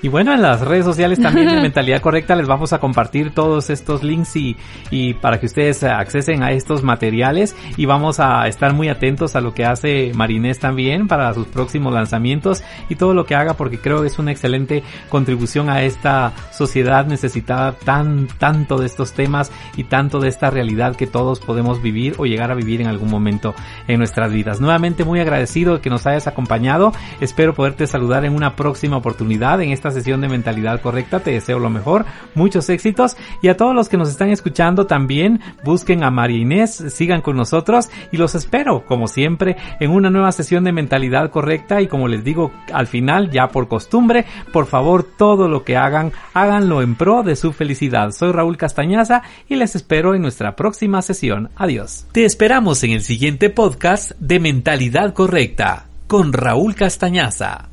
[0.00, 3.68] Y bueno, en las redes sociales también de Mentalidad Correcta les vamos a compartir todos
[3.68, 4.56] estos links y,
[4.90, 9.40] y para que ustedes accesen a estos materiales y vamos a estar muy atentos a
[9.40, 13.78] lo que hace Marinés también para sus próximos lanzamientos y todo lo que haga porque
[13.78, 19.50] creo que es una excelente contribución a esta sociedad necesitada tan, tanto de estos temas
[19.76, 23.10] y tanto de esta realidad que todos podemos vivir o llegar a vivir en algún
[23.10, 23.52] momento
[23.88, 24.60] en nuestras vidas.
[24.60, 26.92] Nuevamente muy agradecido de que nos hayas acompañado.
[27.20, 31.20] Espero poderte saludar en una próxima oportunidad en sesión de mentalidad correcta.
[31.20, 35.40] Te deseo lo mejor, muchos éxitos y a todos los que nos están escuchando también
[35.64, 40.32] busquen a María Inés, sigan con nosotros y los espero como siempre en una nueva
[40.32, 45.04] sesión de mentalidad correcta y como les digo al final ya por costumbre, por favor
[45.04, 48.10] todo lo que hagan, háganlo en pro de su felicidad.
[48.12, 51.50] Soy Raúl Castañaza y les espero en nuestra próxima sesión.
[51.56, 52.06] Adiós.
[52.12, 57.68] Te esperamos en el siguiente podcast de mentalidad correcta con Raúl Castañaza.